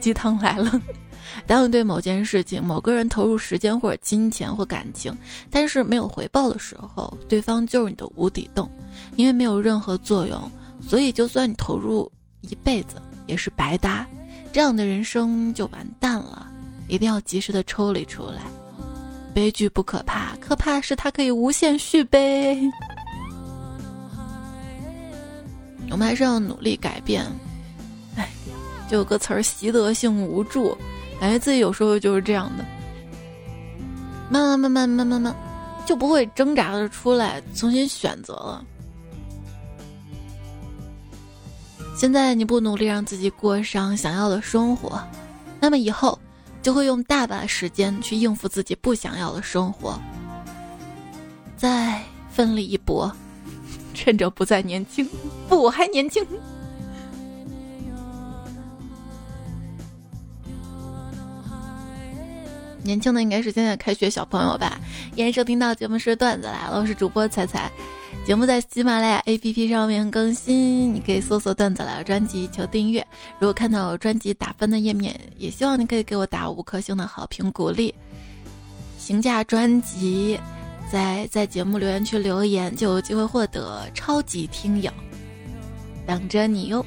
[0.00, 0.80] 鸡汤来了。
[1.46, 5.16] 当你对某件事情、某个人投入时间或者金钱或感情，
[5.50, 8.70] 但是没有回报的时候，对方就是你的无底洞，
[9.16, 14.06] 因为没有任何作用，所以就算你投入一辈子也是白搭，
[14.52, 16.46] 这样的人生就完蛋了。
[16.88, 18.42] 一定要及时的抽离出来。
[19.34, 22.58] 悲剧不可怕，可怕是它可以无限续杯。
[25.90, 27.24] 我们还是要努力改变。
[28.88, 30.76] 就有个词儿，习得性无助，
[31.20, 32.64] 感觉自己有时候就是这样的，
[34.30, 35.36] 慢慢慢慢慢慢慢，
[35.86, 38.64] 就不会挣扎的出来重新选择了。
[41.96, 45.02] 现在你不努力让自己过上想要的生活，
[45.60, 46.18] 那么以后
[46.62, 49.98] 就会用大把时间去应付自己不想要的生活。
[51.56, 53.12] 再奋力一搏，
[53.92, 55.08] 趁着不再年轻，
[55.48, 56.24] 不，还年轻。
[62.88, 64.80] 年轻的应该是现在开学小朋友吧。
[65.14, 67.70] 依然收听到节目是段子来了，我是主播彩彩。
[68.24, 73.06] 节目在喜马拉雅 APP 上面更新，你可以搜索“段子来了”专辑求订阅。
[73.38, 77.94] 如果看到专辑打分的页面，也希望你可以给我打五颗星的好评鼓励。
[79.06, 80.40] 评价专辑，
[80.90, 84.90] 在在节目留言区留言就有机会获得超级听友，
[86.06, 86.82] 等着你哟。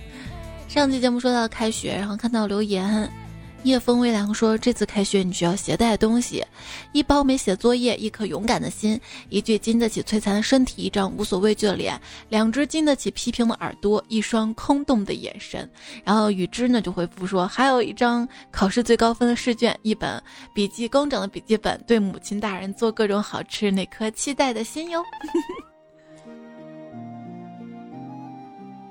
[0.68, 3.08] 上期节目说到开学，然后看到留言。
[3.64, 6.44] 夜风微凉说：“这次开学你需要携带东西，
[6.94, 15.70] 一包没写作业，一颗勇敢的心，一具经得起摧残的身体，一张无所畏惧的脸，两只经得起批评的耳朵，一双空洞的眼神。”
[16.04, 20.20] 然后雨之呢就回复说：“还有一张考试最高分的试卷，一本
[20.56, 25.04] 笔记工整的笔记本，对母亲大人做各种好吃，那颗期待的心哟。”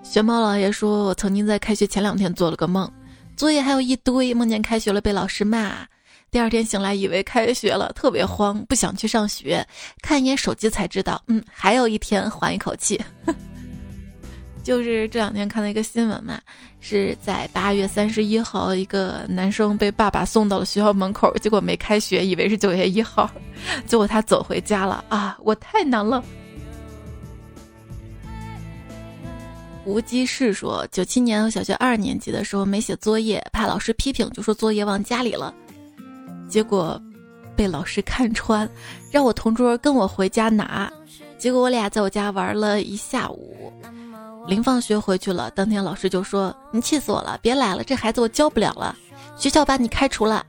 [0.05, 2.89] 玄猫老爷说：“我曾经在开学前两天做了个梦。”
[3.41, 5.75] 作业还有一堆，梦见开学了被老师骂。
[6.31, 9.67] 第二天醒来以为开学了，特别慌，不想去上学。
[10.03, 13.01] 看一眼手机才知道，嗯，还有一天，缓一口气。
[14.63, 16.39] 就是这两天看了一个新闻嘛，
[16.81, 23.31] 是在八月三十一号，一个男生被爸爸送到了学校门口，结果没开学，以为是九月一号，
[23.87, 25.35] 结果他走回家了啊！
[25.41, 26.23] 我太难了。
[29.91, 35.53] 无机是说，九七年我小学二年级的时候没写作业，怕老师批评，就说作业忘家里了，
[36.49, 37.01] 结果
[37.57, 38.69] 被老师看穿，
[39.11, 40.89] 让我同桌跟我回家拿，
[41.39, 43.73] 结果我俩在我家玩了一下午，
[44.47, 48.97] 临放学回去了，当天老师就说：“你气死我了，别来了，这孩子我教不了了，
[49.37, 50.47] 学校把你开除了。”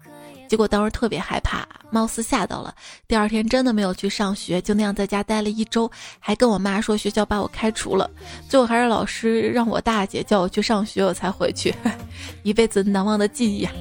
[0.52, 2.76] 结果当时特别害怕，貌似吓到了。
[3.08, 8.12] 第二天真的没有去上学，就那样在家待了一周，还跟我妈说学校把我开除了。
[8.50, 11.74] 最后还是老师让我大姐叫我去上学，我才回去。
[12.44, 13.72] 一辈子难忘的记忆啊！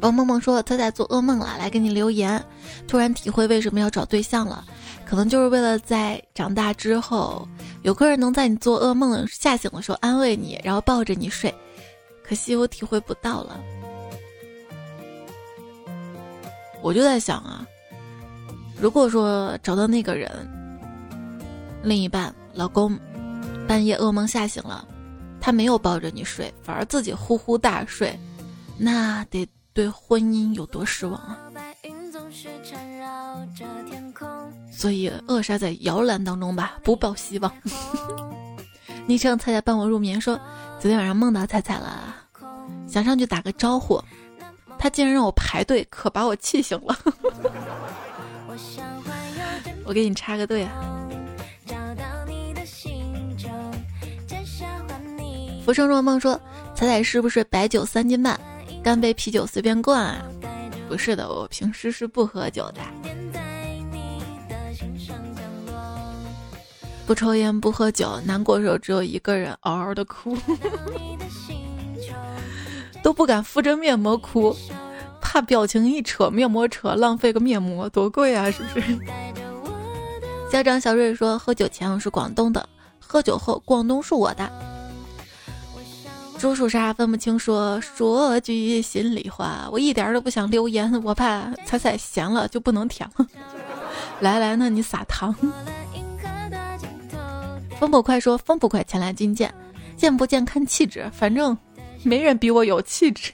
[0.00, 2.42] 王梦梦说她在做噩梦了，来给你留言。
[2.88, 4.64] 突然体会为什么要找对象了，
[5.04, 7.46] 可能就是为了在长大之后，
[7.82, 11.54] 有个人能在你做噩梦吓醒的时候安慰你，然后抱着你睡。
[12.26, 13.60] 可惜我体会不到了，
[16.82, 17.66] 我就在想啊，
[18.80, 20.30] 如果说找到那个人，
[21.82, 22.98] 另一半、老公，
[23.68, 24.88] 半夜噩梦吓醒了，
[25.38, 28.18] 他没有抱着你睡，反而自己呼呼大睡，
[28.78, 31.38] 那得对婚姻有多失望啊！
[34.72, 37.52] 所以扼杀在摇篮当中吧，不抱希望。
[39.06, 40.40] 昵称猜猜伴我入眠说。
[40.80, 42.14] 昨天晚上梦到彩彩了，
[42.86, 44.02] 想上去打个招呼，
[44.78, 46.96] 他竟然让我排队，可把我气醒了。
[49.84, 50.72] 我给你插个队啊！
[55.64, 56.38] 浮生若梦说
[56.74, 58.38] ：“彩彩是不是白酒三斤半，
[58.82, 60.22] 干杯啤酒随便灌啊？”
[60.88, 62.80] 不是的，我平时是不喝酒的。
[67.06, 70.36] 不抽烟不喝酒，难过时候只有一个人嗷嗷的哭，
[73.02, 74.56] 都不敢敷着面膜哭，
[75.20, 78.98] 怕表情一扯面膜扯浪费个面膜多贵啊，是不是？
[80.50, 82.66] 家长小瑞说，喝酒前我是广东的，
[82.98, 84.50] 喝酒后广东是我的。
[86.38, 93.26] 猪属啥分不清说说句心里话，我一点都不想留言，我怕彩彩咸了就不能舔了。
[94.20, 95.34] 来来，那你撒糖。
[97.78, 99.52] 风不快说：“风不快，前来觐见，
[99.96, 101.56] 见不见看气质，反正
[102.02, 103.32] 没人比我有气质。”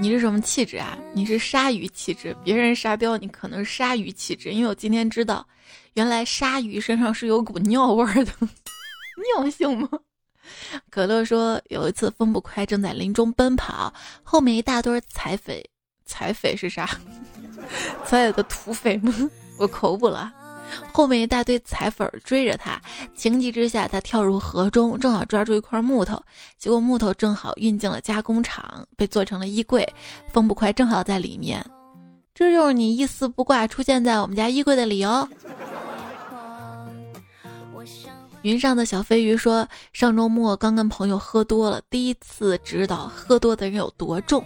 [0.00, 0.96] 你是什么气质啊？
[1.12, 4.52] 你是鲨鱼气质，别人沙雕，你可能是鲨鱼气质。
[4.52, 5.44] 因为我今天知道，
[5.94, 8.32] 原来鲨鱼身上是有股尿味的，
[9.42, 9.88] 尿性吗？
[10.88, 15.68] 可乐说，有一次风不快正在林中奔跑，后面一大堆彩匪，
[16.04, 16.88] 彩匪是啥？
[18.04, 19.30] 彩的土匪们？
[19.58, 20.32] 我口补了。
[20.92, 22.78] 后面一大堆彩粉追着他，
[23.14, 26.22] 情急之下，他跳入河中，正好抓住一块木头，
[26.58, 29.86] 结果木头正好运进了加工厂，被做成了衣柜。
[30.30, 31.64] 风不快正好在里面，
[32.34, 35.26] 这就是你一丝不挂出现在我们家衣柜的理由。
[38.42, 44.44] 云上的小飞鱼说，上周末刚跟朋友喝多了，第一次知道喝多的人有多重。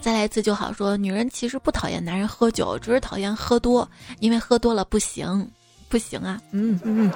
[0.00, 0.72] 再来一次就好。
[0.72, 3.88] 说女人其实不讨厌男人喝酒，只是讨厌喝多，
[4.18, 5.48] 因为喝多了不行，
[5.88, 6.40] 不行啊。
[6.52, 7.12] 嗯嗯。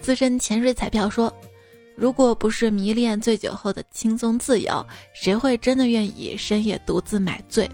[0.00, 1.32] 资深潜水彩票说，
[1.96, 7.68] 如果不是迷恋醉酒后的轻松自由，谁会真的愿意深夜独自买醉？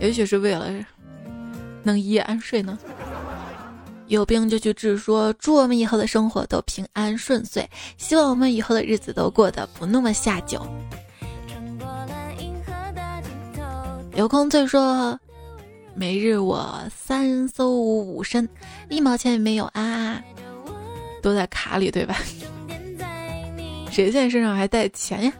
[0.00, 0.70] 也许是为了
[1.82, 2.78] 能一夜安睡呢。
[4.08, 7.66] 有病就去治，说祝我们以后的生活都平安顺遂，
[7.96, 10.66] 希望我们以后的日子都过得不那么下酒。
[14.14, 15.18] 有空最说，
[15.94, 18.46] 每日我三搜五身，
[18.90, 20.22] 一毛钱也没有啊，
[21.22, 22.16] 都在卡里对吧？
[23.90, 25.32] 谁现在身上还带钱呀？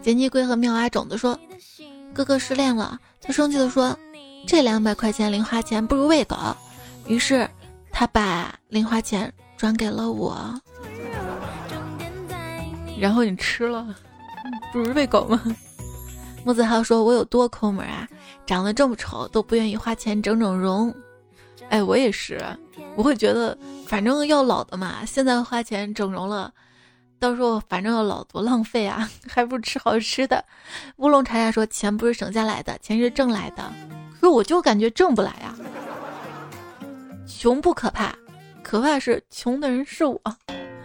[0.00, 1.38] 杰尼龟和妙蛙种子说，
[2.14, 3.96] 哥哥失恋了，他生气的说。
[4.46, 6.36] 这两百块钱零花钱不如喂狗，
[7.06, 7.46] 于是
[7.90, 10.58] 他把零花钱转给了我，
[12.98, 13.94] 然后你吃了，
[14.72, 15.42] 不是喂狗吗？
[16.44, 18.08] 木子浩说：“我有多抠门啊，
[18.46, 20.94] 长得这么丑都不愿意花钱整整容。”
[21.68, 22.40] 哎，我也是，
[22.96, 26.50] 我会觉得反正要老的嘛，现在花钱整容了，
[27.18, 30.42] 到时候反正要老多浪费啊， 还不如吃好吃的。
[30.96, 33.62] 乌龙茶茶说：“钱不是省下来的，钱是挣来的。”
[34.20, 35.54] 可我就感觉挣不来呀，
[37.26, 38.14] 穷不可怕，
[38.62, 40.20] 可怕是穷的人是我。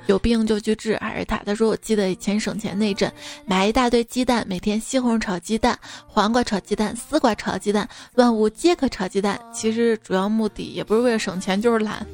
[0.07, 1.37] 有病就去治，还是他？
[1.45, 3.11] 他说我记得以前省钱那阵，
[3.45, 5.77] 买一大堆鸡蛋，每天西红柿炒鸡蛋、
[6.07, 9.39] 黄瓜炒鸡蛋、丝瓜炒鸡蛋、万物皆可炒鸡蛋。
[9.53, 12.05] 其实主要目的也不是为了省钱，就是懒。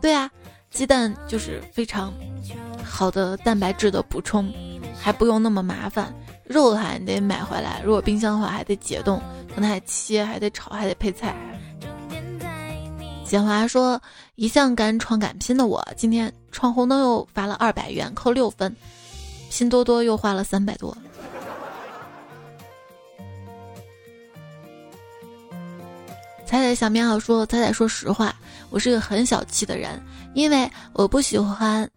[0.00, 0.30] 对啊，
[0.70, 2.12] 鸡蛋就是非常
[2.84, 4.52] 好的蛋白质的补充，
[4.98, 6.14] 还不用那么麻烦。
[6.44, 9.22] 肉的话你得买回来，如果冰箱的话还得解冻。
[9.54, 11.36] 可能还切，还得炒，还得配菜。
[13.32, 13.98] 简华说
[14.36, 18.70] ：“一向敢闯敢拼的我，今天闯红灯又罚了二百元，扣六分；
[19.48, 20.94] 拼多多又花了三百多。”
[26.44, 28.36] 彩彩小棉袄说：“彩彩，说实话，
[28.68, 29.98] 我是个很小气的人，
[30.34, 31.90] 因为我不喜欢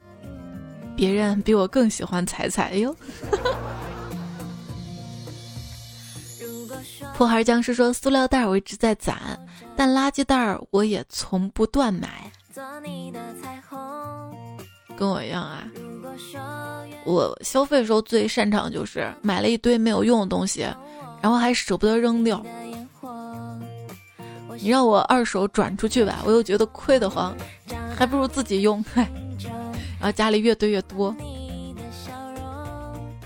[0.95, 2.95] 别人比我更喜欢彩彩。”哟。
[7.17, 9.37] 破孩僵尸说：“塑料袋我一直在攒，
[9.75, 12.31] 但垃圾袋儿我也从不断买。”
[14.97, 15.67] 跟我一样啊！
[17.05, 20.61] 我消费的时候最擅长就是买了一堆没有用的东西，
[21.21, 22.41] 然后还舍不得扔掉。
[24.57, 27.35] 你让我二手转出去吧，我又觉得亏得慌，
[27.93, 28.83] 还不如自己用。
[28.95, 31.13] 然后家里越堆越多。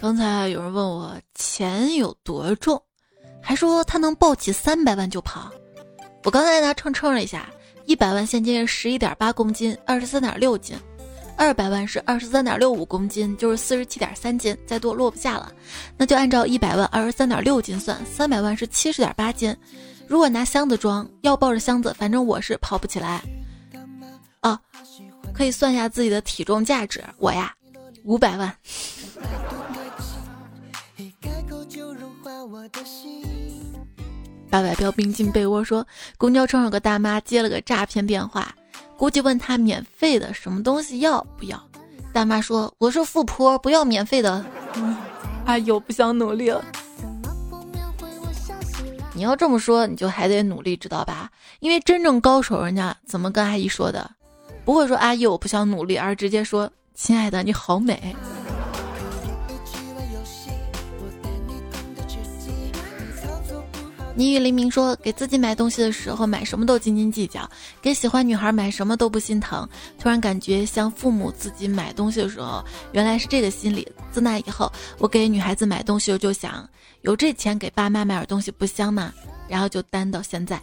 [0.01, 2.81] 刚才有人问我钱有多重。
[3.41, 5.51] 还说他能抱起三百万就跑，
[6.23, 7.49] 我刚才拿秤称了一下，
[7.85, 10.77] 一百万现金是十一点八公斤，二十三点六斤；
[11.37, 15.51] 二百万是二十三点六五公斤，就是四十七点三斤，再多落不下了。
[15.97, 19.55] 那就按照一百万二十三点六斤算，三百万是七十点八斤。
[20.07, 23.21] 如果拿箱子装，要抱着箱子，反正我是跑不起来。
[24.41, 24.59] 哦，
[25.33, 27.53] 可以算一下自己的体重价值，我呀，
[28.03, 28.53] 五百万。
[34.49, 35.85] 八百标兵进被窝说
[36.17, 38.53] ：“公交车上有个大妈接了个诈骗电话，
[38.97, 41.61] 估计问他免费的什么东西要不要？
[42.11, 44.43] 大妈说：我是富婆，不要免费的。
[45.45, 46.65] 阿姨，我不想努力了。
[49.13, 51.29] 你要这么说，你就还得努力，知道吧？
[51.59, 54.09] 因为真正高手，人家怎么跟阿姨说的？
[54.65, 58.15] 不会说阿姨我不想努力，而直接说亲爱的你好美。”
[64.19, 67.49] 你与黎明说，给自己买东西的时候买什么都斤斤计较，
[67.81, 69.65] 给喜欢女孩买什么都不心疼。
[69.97, 72.61] 突然感觉像父母自己买东西的时候，
[72.91, 73.87] 原来是这个心理。
[74.11, 76.69] 自那以后，我给女孩子买东西，我就想
[77.03, 79.13] 有这钱给爸妈买点东西不香吗？
[79.47, 80.61] 然后就单到现在。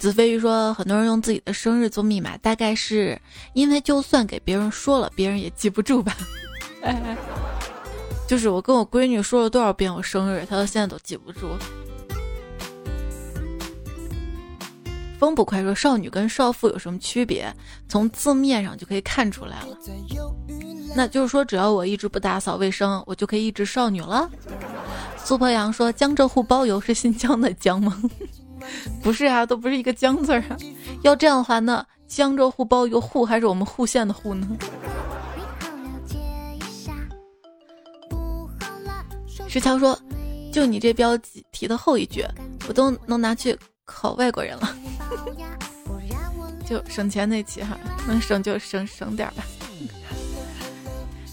[0.00, 3.16] 子非鱼说，很多人用自己的生日做密码，大概是
[3.52, 6.16] 因为就算给别人说了，别人也记不住吧。
[8.26, 11.50] 就是我跟我闺女说了多少遍我生日，她到现在都记不住。
[15.18, 17.50] 风不快说：“少女跟少妇有什么区别？
[17.88, 19.78] 从字面上就可以看出来了。
[20.94, 24.30] 那就是说，只要我一直不打扫卫生，我就可以一直少女了。”
[25.16, 27.98] 苏破阳说：“江浙沪包邮是新疆的江吗？
[29.02, 30.56] 不是啊，都不是一个江字儿啊。
[31.02, 34.46] 要这样的话，那江浙沪包邮沪还是我们沪县的沪呢？”
[39.48, 39.98] 石桥说
[40.52, 41.16] ：“就你这标
[41.50, 42.22] 题的后一句，
[42.68, 43.58] 我都能拿去。”
[43.88, 44.76] 考外国人了，
[46.66, 47.78] 就省钱那期哈，
[48.08, 49.44] 能省就省省点吧。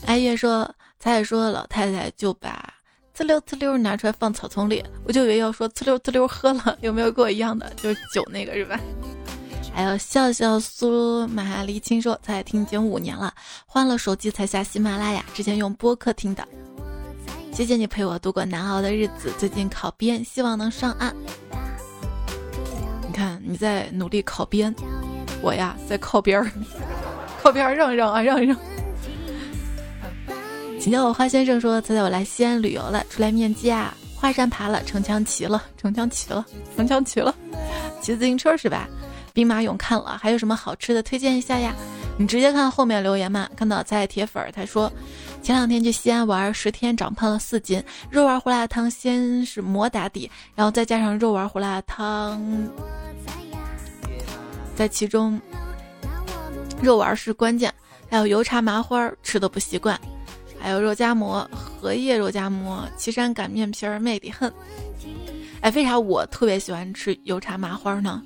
[0.05, 0.69] 艾月说
[0.99, 2.71] ：“彩彩说老太太就把
[3.17, 7.71] 呲溜呲溜拿出来放草丛里，我就以为要说呲溜呲溜喝了，有没有跟我一样的？
[7.78, 8.80] 就是酒那个是吧？”
[9.74, 13.34] 还有笑笑苏玛离清说：“彩彩听已经五年了，
[13.65, 16.47] 换了手机才下喜马拉雅，之前用播客听的。
[17.51, 21.15] 谢谢你陪我度过难熬的日子，最近考编，希望能上岸。”
[23.14, 24.74] 看你在努力考编，
[25.41, 26.51] 我呀在靠边儿，
[27.41, 28.57] 靠边儿让一让啊，让一让。
[30.80, 36.45] 请叫我花先生说：“猜猜我来西安旅游了，出来面基啊，华山爬了，城墙骑了，城墙骑了，
[36.76, 37.34] 城墙骑了，
[38.01, 38.89] 骑自行车是吧？
[39.34, 41.74] 兵马俑看了，还有什么好吃的推荐一下呀？
[42.18, 43.49] 你直接看后面留言嘛。
[43.55, 44.91] 看到在铁粉，他说
[45.41, 52.39] 前两天去西安玩，十天长胖了四斤，肉丸胡辣汤先是馍打底，然后再加上肉丸胡辣汤，
[54.76, 55.39] 在其中
[56.82, 57.74] 肉丸是关键，
[58.09, 59.99] 还有油茶麻花吃的不习惯。”
[60.59, 64.49] 还有肉夹馍、荷叶肉夹馍、岐山擀面皮儿，美得很。
[65.59, 68.24] 哎，为啥我特别喜欢吃油茶麻花呢？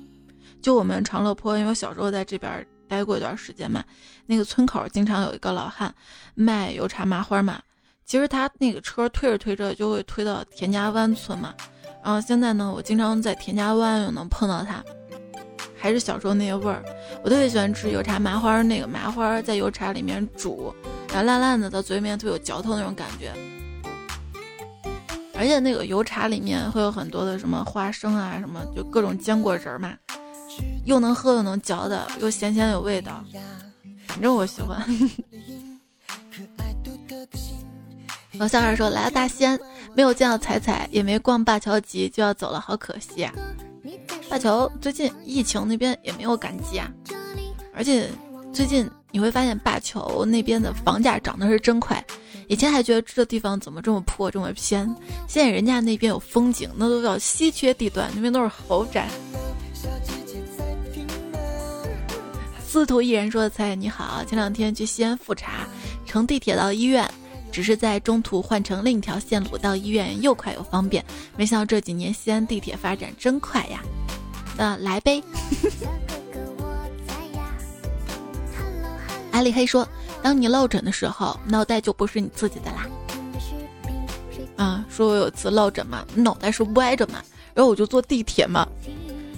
[0.62, 3.82] 就我们长乐坡，因为我小时候在这边待过一段时间嘛，
[4.24, 5.92] 那个村口经常有一个老汉
[6.36, 7.60] 卖油茶麻花嘛。
[8.04, 11.52] 其实他那个车推着推着就会推到田家湾村嘛。
[12.04, 14.80] 然后现在呢，我经常在田家湾又能碰到他，
[15.78, 16.82] 还是小时候那个味儿。
[17.22, 20.74] 我特别喜欢吃油茶麻花，那个麻花在油茶里面煮。
[21.08, 23.32] 然后烂烂的，到嘴里面特有嚼头那种感觉，
[25.34, 29.94] 而且那个油茶里面会有很多的什么花生啊，什么就各种坚果仁嘛，
[30.84, 33.24] 又能喝又能嚼的，又咸咸有味道，
[34.06, 34.86] 反正我喜欢。
[38.34, 39.58] 老小孩说来了大西安，
[39.94, 43.32] 没有见到彩彩，也没逛灞桥集，就要走了，好可惜啊！
[44.28, 46.90] 灞桥最近疫情那边也没有赶集啊，
[47.74, 48.08] 而且
[48.52, 48.88] 最近。
[49.10, 52.04] 你会发现灞桥那边的房价涨的是真快，
[52.46, 54.84] 以前还觉得这地方怎么这么破这么偏，
[55.26, 59.08] 现在人家那边有风景，那都叫稀缺地段，那边都是豪宅。
[62.62, 65.66] 司徒一人说的菜你好，前两天去西安复查，
[66.04, 67.10] 乘地铁到医院，
[67.50, 71.04] 只是在中途换成另一条线路到医院又快又方便，
[71.36, 73.80] 没想到这几年西安地铁发展真快呀，
[74.56, 75.22] 那来呗。
[79.32, 79.86] 阿里黑说
[80.20, 82.86] ：“当你落枕的时候，脑袋就不是你自己的啦。”
[84.56, 87.22] 啊，说我有次落枕嘛，脑袋是歪着嘛，
[87.54, 88.66] 然后我就坐地铁嘛，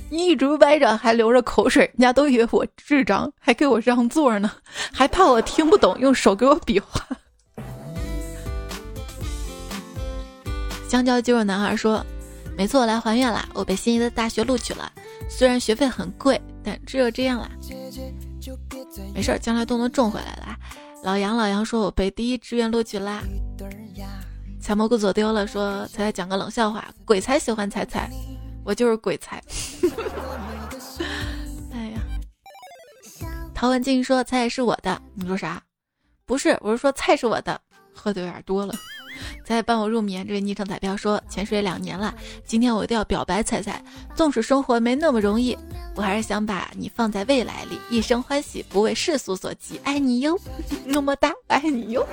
[0.09, 4.51] 你一直歪着，还流着口水，人家都以为我智障，还给我让座呢，
[4.91, 7.07] 还怕我听不懂，用手给我比划。
[10.91, 12.05] 香蕉肌肉男孩说
[12.59, 14.91] ：“没错，我来还愿啦，我被心仪的大学录取了，
[15.29, 17.49] 虽然学费很贵，但只有这样啦。”
[19.15, 20.43] 没事儿，将来都能种回来的。
[21.05, 23.23] 老杨，老杨说：“我被第一志愿录取啦。”
[24.61, 28.11] 采蘑菇走丢了，说：“彩彩讲个冷笑话，鬼才喜欢彩彩，
[28.65, 29.41] 我就是鬼才。
[31.73, 32.01] ”哎呀，
[33.55, 35.63] 陶文静说：“菜是我的。”你说啥？
[36.27, 37.61] 不是，我是说菜是我的，
[37.95, 38.75] 喝的有点多了。
[39.45, 42.15] 再伴我入眠，这位昵称彩票说潜水两年了，
[42.45, 43.83] 今天我一定要表白彩彩。
[44.15, 45.57] 纵使生活没那么容易，
[45.95, 50.39] 我还是想把你放在未来里，一生欢喜，不为世俗所及，爱你哟，
[50.87, 52.07] 么么哒，爱你哟。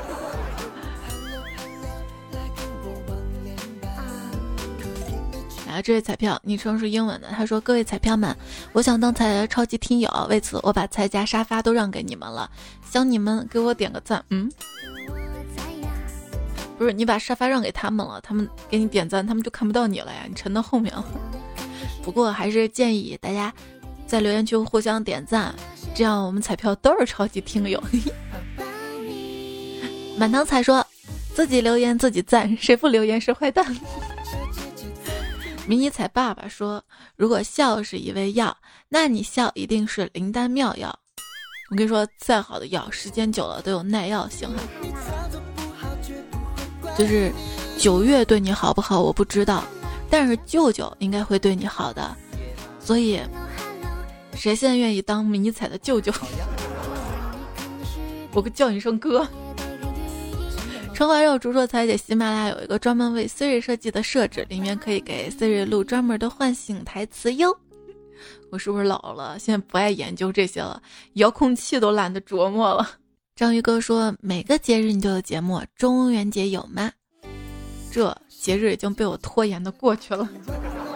[5.69, 8.35] 啊，这位彩票昵称是英文的，他说：“各位彩票们，
[8.71, 12.49] 我想当彩超级听友，为此我把彩家沙发都让给你们了，
[12.89, 14.49] 想你们给我点个赞。”嗯。
[16.78, 21.03] 不是你把沙发让给他们了，他们给你点赞，他们就看不到你了呀，你沉到后面了。
[22.03, 23.53] 不过还是建议大家
[24.05, 25.53] 在留言区互相点赞，
[25.95, 27.84] 这样我们彩票都是超级听友。
[30.17, 30.86] 满堂彩说
[31.34, 33.65] 自己留言自己赞，谁不留言是坏蛋。
[35.67, 36.84] 迷你彩爸爸说，
[37.15, 38.55] 如果笑是一味药，
[38.88, 40.97] 那你笑一定是灵丹妙药。
[41.69, 45.26] 我跟你说，再好的药，时间久了都有耐药性哈。
[46.97, 47.31] 就是
[47.77, 49.63] 九月对你好不好我不知道，
[50.09, 52.15] 但是舅舅应该会对你好的，
[52.79, 53.19] 所以
[54.33, 56.11] 谁现在愿意当迷彩的舅舅？
[58.33, 59.27] 我叫你一声哥。
[60.93, 67.55] 春花肉，竹说彩姐，喜马拉雅有一个专门为 Siri 设计的设置，里面可以给 Siri 录专门的唤醒台词哟。
[68.49, 69.37] 我是不是老了？
[69.37, 70.81] 现在不爱研究这些了，
[71.13, 72.89] 遥控器都懒得琢磨了。
[73.38, 76.91] 章鱼哥说：“每个节日你都有节目，中元节有吗？
[77.91, 80.27] 这节日已经被我拖延的过去了。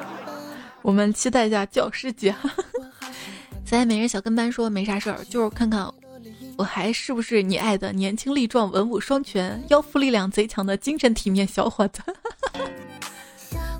[0.81, 2.35] 我们期待一下教师节。
[3.63, 5.87] ”在每人小跟班说：“没啥事儿，就是看看
[6.57, 12.01] 我还是不是你爱的年轻力壮、文武双全、腰腹力量贼强的精神体面小伙子。”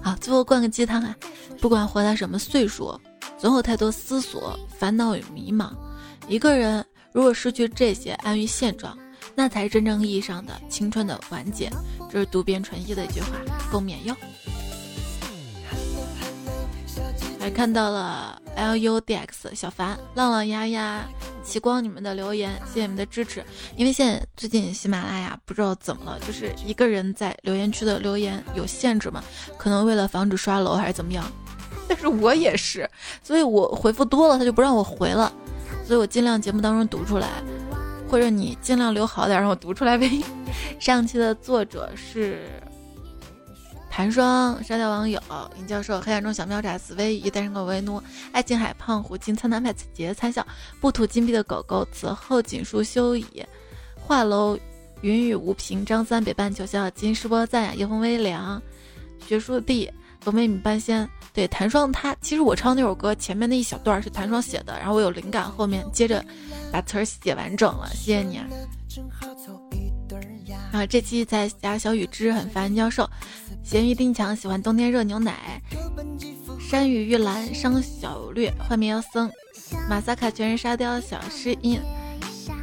[0.03, 1.16] 好，最后灌个鸡汤啊！
[1.59, 2.95] 不管活到什么岁数，
[3.39, 5.72] 总有太多思索、烦恼与迷茫。
[6.28, 6.86] 一个人。
[7.12, 8.97] 如果失去这些，安于现状，
[9.36, 11.70] 那才是真正意义上的青春的完结。
[12.09, 13.28] 这是渡边淳一的一句话，
[13.72, 14.16] 共勉哟。
[17.39, 21.03] 还看到了 L U D X 小凡、浪浪丫丫、
[21.43, 23.43] 奇光你们的留言，谢谢你们的支持。
[23.76, 29.24] 因为现在最近喜马拉雅不知道怎么了，就是一个人在留言区的留言有限制嘛，
[29.57, 31.26] 可能为了防止刷楼还是怎么样。
[31.89, 32.88] 但是我也是，
[33.24, 35.34] 所以我回复多了，他就不让我回了，
[35.92, 37.28] 所以我尽量节目当中读出来，
[38.10, 40.10] 或者你尽量留好点让我读出来呗。
[40.80, 42.50] 上期的作者是。
[43.89, 45.22] 谭霜、沙雕网友、
[45.60, 50.48] 尹教授、黑暗中小喵爪、死威鱼、单身狗维奴、爱琴海、胖虎、金灿南派、杰参笑、
[50.80, 53.46] 不吐金币的狗狗、此后锦书休矣、
[54.00, 54.58] 画楼、
[55.02, 58.62] 云雨无凭、张三、北半球笑、金世波赞、夜风微凉、
[59.28, 59.92] 学术地、
[60.24, 61.07] 多美米半仙。
[61.34, 66.24] 对，谭双他其实我唱那首歌前面那一小段是谭双写的，然后我有灵感，后面接着
[66.72, 67.89] 把词儿写完整了。
[67.93, 68.38] 谢谢你。
[70.74, 73.09] 啊，这期在家小雨之很烦教授。
[73.63, 75.61] 咸鱼丁强喜欢冬天热牛奶，
[76.59, 79.32] 山雨玉兰伤小略，幻灭妖僧，
[79.89, 81.80] 马萨卡全是沙雕小诗音，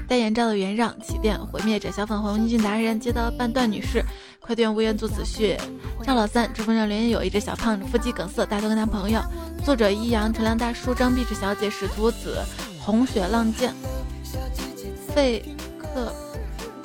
[0.07, 4.05] 戴眼罩的圆让起电毁灭者小粉红英俊达人接到半段女士，
[4.49, 5.61] 快点无缘做子婿，
[6.03, 9.21] 赵老三直播上留言有一只小胖子腹肌梗塞，大头跟男朋友，
[9.63, 12.43] 作者一阳陈亮大叔张碧池小姐使徒子
[12.81, 13.75] 红雪浪剑，
[15.15, 15.45] 费
[15.79, 16.11] 克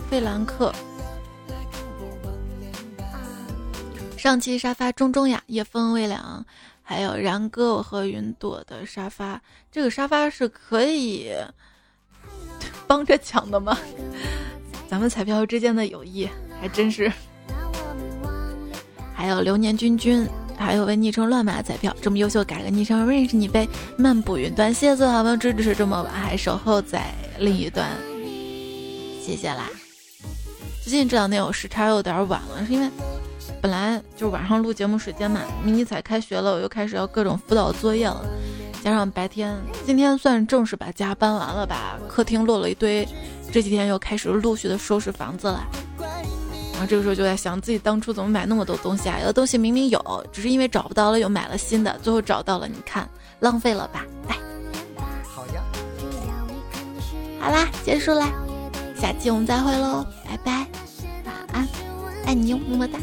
[0.09, 0.73] 费兰克。
[4.17, 6.45] 上期沙发中中呀，夜风微凉，
[6.81, 9.41] 还有然哥我和云朵的沙发，
[9.71, 11.31] 这个沙发是可以
[12.85, 13.77] 帮着抢的吗？
[14.89, 16.27] 咱们彩票之间的友谊
[16.59, 17.09] 还真是。
[19.23, 23.65] 还有流年君君，还有为昵称乱码彩票，这么优秀改个昵称，认识你呗。
[23.97, 27.05] 漫步云端，谢谢所有好朋友支持这么晚还守候在
[27.39, 27.89] 另一端，
[29.25, 29.69] 谢谢啦。
[30.83, 32.89] 最近这两天我时差有点晚了，是因为。
[33.61, 38.25] 本来就晚上录节目时间嘛，迷你彩开学了，我又开始要各种辅导作业了，
[38.83, 39.55] 加上白天
[39.85, 43.07] 今天算正式把家搬完了吧，客厅落了一堆，
[43.53, 45.65] 这几天又开始陆续的收拾房子了，
[46.73, 49.17] 然后这个时候就在想自己当初怎么买那么多东西啊？
[49.19, 53.07] 有的东西明明有，只是因为找不到了又买了新的，最后找到了，你看
[53.39, 54.05] 浪费了吧？
[54.27, 54.35] 来，
[55.23, 55.63] 好呀，
[57.39, 58.27] 好啦，结束啦，
[58.99, 60.67] 下期我们再会喽，拜拜，
[61.25, 61.67] 晚安，
[62.25, 62.99] 爱你哟，么么哒。